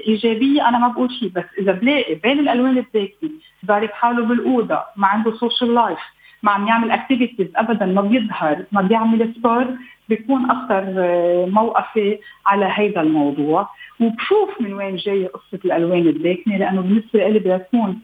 إيجابية 0.08 0.68
أنا 0.68 0.78
ما 0.78 0.88
بقول 0.88 1.10
شيء. 1.12 1.28
بس 1.28 1.44
إذا 1.58 1.72
بلاقي 1.72 2.14
بين 2.14 2.38
الألوان 2.38 2.78
الداكنه 2.78 3.30
ضارب 3.66 3.90
حاله 3.90 4.24
بالأوضة 4.24 4.80
ما 4.96 5.06
عنده 5.06 5.36
social 5.36 5.74
life 5.74 5.98
ما 6.42 6.52
عم 6.52 6.68
يعمل 6.68 6.90
activities 6.90 7.48
ابدا 7.56 7.86
ما 7.86 8.02
بيظهر 8.02 8.64
ما 8.72 8.82
بيعمل 8.82 9.34
sport 9.36 9.66
بيكون 10.08 10.50
أكثر 10.50 10.94
آه، 10.98 11.46
موقفي 11.50 12.18
على 12.46 12.68
هيدا 12.74 13.00
الموضوع. 13.00 13.68
وبشوف 14.00 14.60
من 14.60 14.72
وين 14.72 14.96
جاي 14.96 15.26
قصة 15.26 15.60
الألوان 15.64 16.06
الداكنه 16.06 16.56
لأنه 16.56 16.80
بالنسبة 16.80 17.28
لي 17.28 17.38
بيكون 17.38 17.98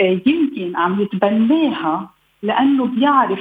آه، 0.00 0.20
يمكن 0.26 0.76
عم 0.76 1.00
يتبناها 1.00 2.10
لأنه 2.42 2.86
بيعرف 2.86 3.40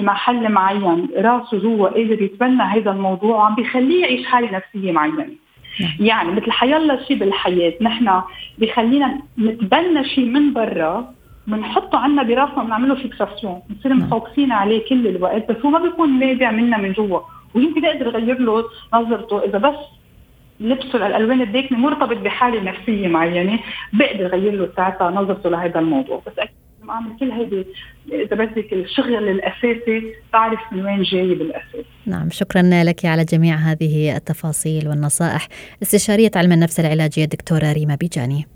بمحل 0.00 0.48
معين 0.48 1.08
راسه 1.16 1.58
جوا 1.58 1.88
قادر 1.88 2.22
يتبنى 2.22 2.62
هذا 2.62 2.90
الموضوع 2.90 3.36
وعم 3.36 3.54
بيخليه 3.54 4.02
يعيش 4.02 4.26
حالة 4.26 4.50
نفسية 4.50 4.92
معينة 4.92 5.26
نعم. 5.80 5.90
يعني 6.00 6.32
مثل 6.32 6.50
حيلا 6.50 7.04
شيء 7.04 7.18
بالحياة 7.18 7.74
نحن 7.80 8.22
بخلينا 8.58 9.18
نتبنى 9.38 10.04
شيء 10.04 10.26
من 10.26 10.52
برا 10.52 11.14
بنحطه 11.46 11.98
عنا 11.98 12.22
براسنا 12.22 12.62
وبنعمله 12.62 12.94
فيكساسيون 12.94 13.62
بنصير 13.68 13.92
نعم. 13.92 14.06
مفوكسين 14.06 14.52
عليه 14.52 14.88
كل 14.88 15.06
الوقت 15.06 15.50
بس 15.50 15.56
هو 15.64 15.70
ما 15.70 15.78
بيكون 15.78 16.18
نابع 16.18 16.50
منا 16.50 16.78
من 16.78 16.92
جوا 16.92 17.20
ويمكن 17.54 17.84
أقدر 17.84 18.08
اغير 18.08 18.38
له 18.38 18.64
نظرته 18.94 19.44
إذا 19.44 19.58
بس 19.58 19.76
لبسه 20.60 20.98
للألوان 20.98 21.40
الداكنه 21.40 21.78
مرتبط 21.78 22.16
بحالة 22.16 22.62
نفسية 22.62 23.08
معينة 23.08 23.58
بقدر 23.92 24.26
اغير 24.26 24.52
له 24.52 24.68
ساعتها 24.76 25.10
نظرته 25.10 25.50
لهذا 25.50 25.80
الموضوع 25.80 26.22
بس 26.26 26.38
أكيد 26.38 26.54
أعمل 26.90 27.16
كل 27.20 27.30
هيدي 27.30 27.66
إذا 28.12 28.36
بدك 28.36 28.72
الشغل 28.72 29.28
الأساسي 29.28 30.14
بعرف 30.32 30.58
من 30.72 30.86
وين 30.86 31.02
جاي 31.02 31.34
بالأساس. 31.34 31.84
نعم 32.06 32.30
شكرا 32.30 32.62
لك 32.62 33.04
على 33.04 33.24
جميع 33.24 33.56
هذه 33.56 34.16
التفاصيل 34.16 34.88
والنصائح. 34.88 35.48
استشارية 35.82 36.30
علم 36.36 36.52
النفس 36.52 36.80
العلاجية 36.80 37.24
الدكتورة 37.24 37.72
ريما 37.72 37.94
بيجاني. 37.94 38.46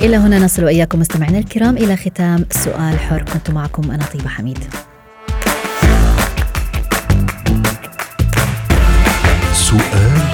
إلى 0.00 0.16
هنا 0.16 0.38
نصل 0.38 0.64
وإياكم 0.64 1.00
مستمعينا 1.00 1.38
الكرام 1.38 1.76
إلى 1.76 1.96
ختام 1.96 2.44
سؤال 2.50 2.98
حر. 2.98 3.22
كنت 3.22 3.50
معكم 3.50 3.90
أنا 3.90 4.04
طيبة 4.04 4.28
حميد. 4.28 4.58
سؤال 9.52 10.33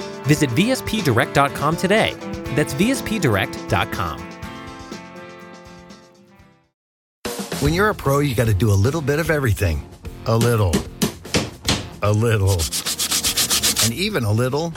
Visit 0.23 0.49
VSPDirect.com 0.51 1.77
today. 1.77 2.15
That's 2.55 2.73
VSPDirect.com. 2.73 4.27
When 7.61 7.73
you're 7.73 7.89
a 7.89 7.95
pro, 7.95 8.19
you 8.19 8.33
got 8.33 8.47
to 8.47 8.55
do 8.55 8.71
a 8.71 8.73
little 8.73 9.01
bit 9.01 9.19
of 9.19 9.29
everything. 9.29 9.87
A 10.25 10.35
little. 10.35 10.73
A 12.01 12.11
little. 12.11 12.59
And 13.83 13.93
even 13.93 14.23
a 14.23 14.31
little. 14.31 14.73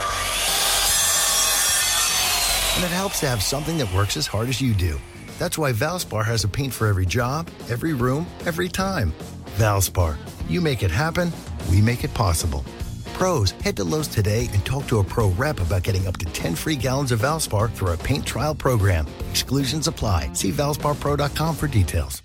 And 2.75 2.85
it 2.85 2.91
helps 2.91 3.21
to 3.21 3.27
have 3.27 3.43
something 3.43 3.79
that 3.79 3.91
works 3.95 4.19
as 4.19 4.27
hard 4.27 4.49
as 4.51 4.61
you 4.61 4.75
do. 4.75 5.01
That's 5.39 5.57
why 5.57 5.73
Valspar 5.73 6.25
has 6.25 6.45
a 6.45 6.49
paint 6.49 6.73
for 6.73 6.87
every 6.87 7.07
job, 7.07 7.49
every 7.71 7.95
room, 7.95 8.27
every 8.45 8.69
time. 8.69 9.13
Valspar, 9.57 10.17
you 10.49 10.61
make 10.61 10.83
it 10.83 10.91
happen, 10.91 11.33
we 11.71 11.81
make 11.81 12.05
it 12.05 12.13
possible. 12.15 12.65
Pros, 13.15 13.53
head 13.63 13.77
to 13.77 13.85
Lowe's 13.85 14.09
today 14.09 14.49
and 14.53 14.67
talk 14.67 14.87
to 14.89 14.99
a 14.99 15.05
pro 15.05 15.31
rep 15.31 15.61
about 15.61 15.85
getting 15.85 16.07
up 16.07 16.19
to 16.19 16.27
10 16.27 16.55
free 16.55 16.77
gallons 16.77 17.13
of 17.13 17.21
Valspar 17.21 17.73
through 17.73 17.89
our 17.89 17.97
paint 17.97 18.27
trial 18.27 18.55
program. 18.55 19.07
Exclusions 19.31 19.87
apply. 19.87 20.31
See 20.35 20.51
valsparpro.com 20.51 21.55
for 21.55 21.69
details. 21.69 22.24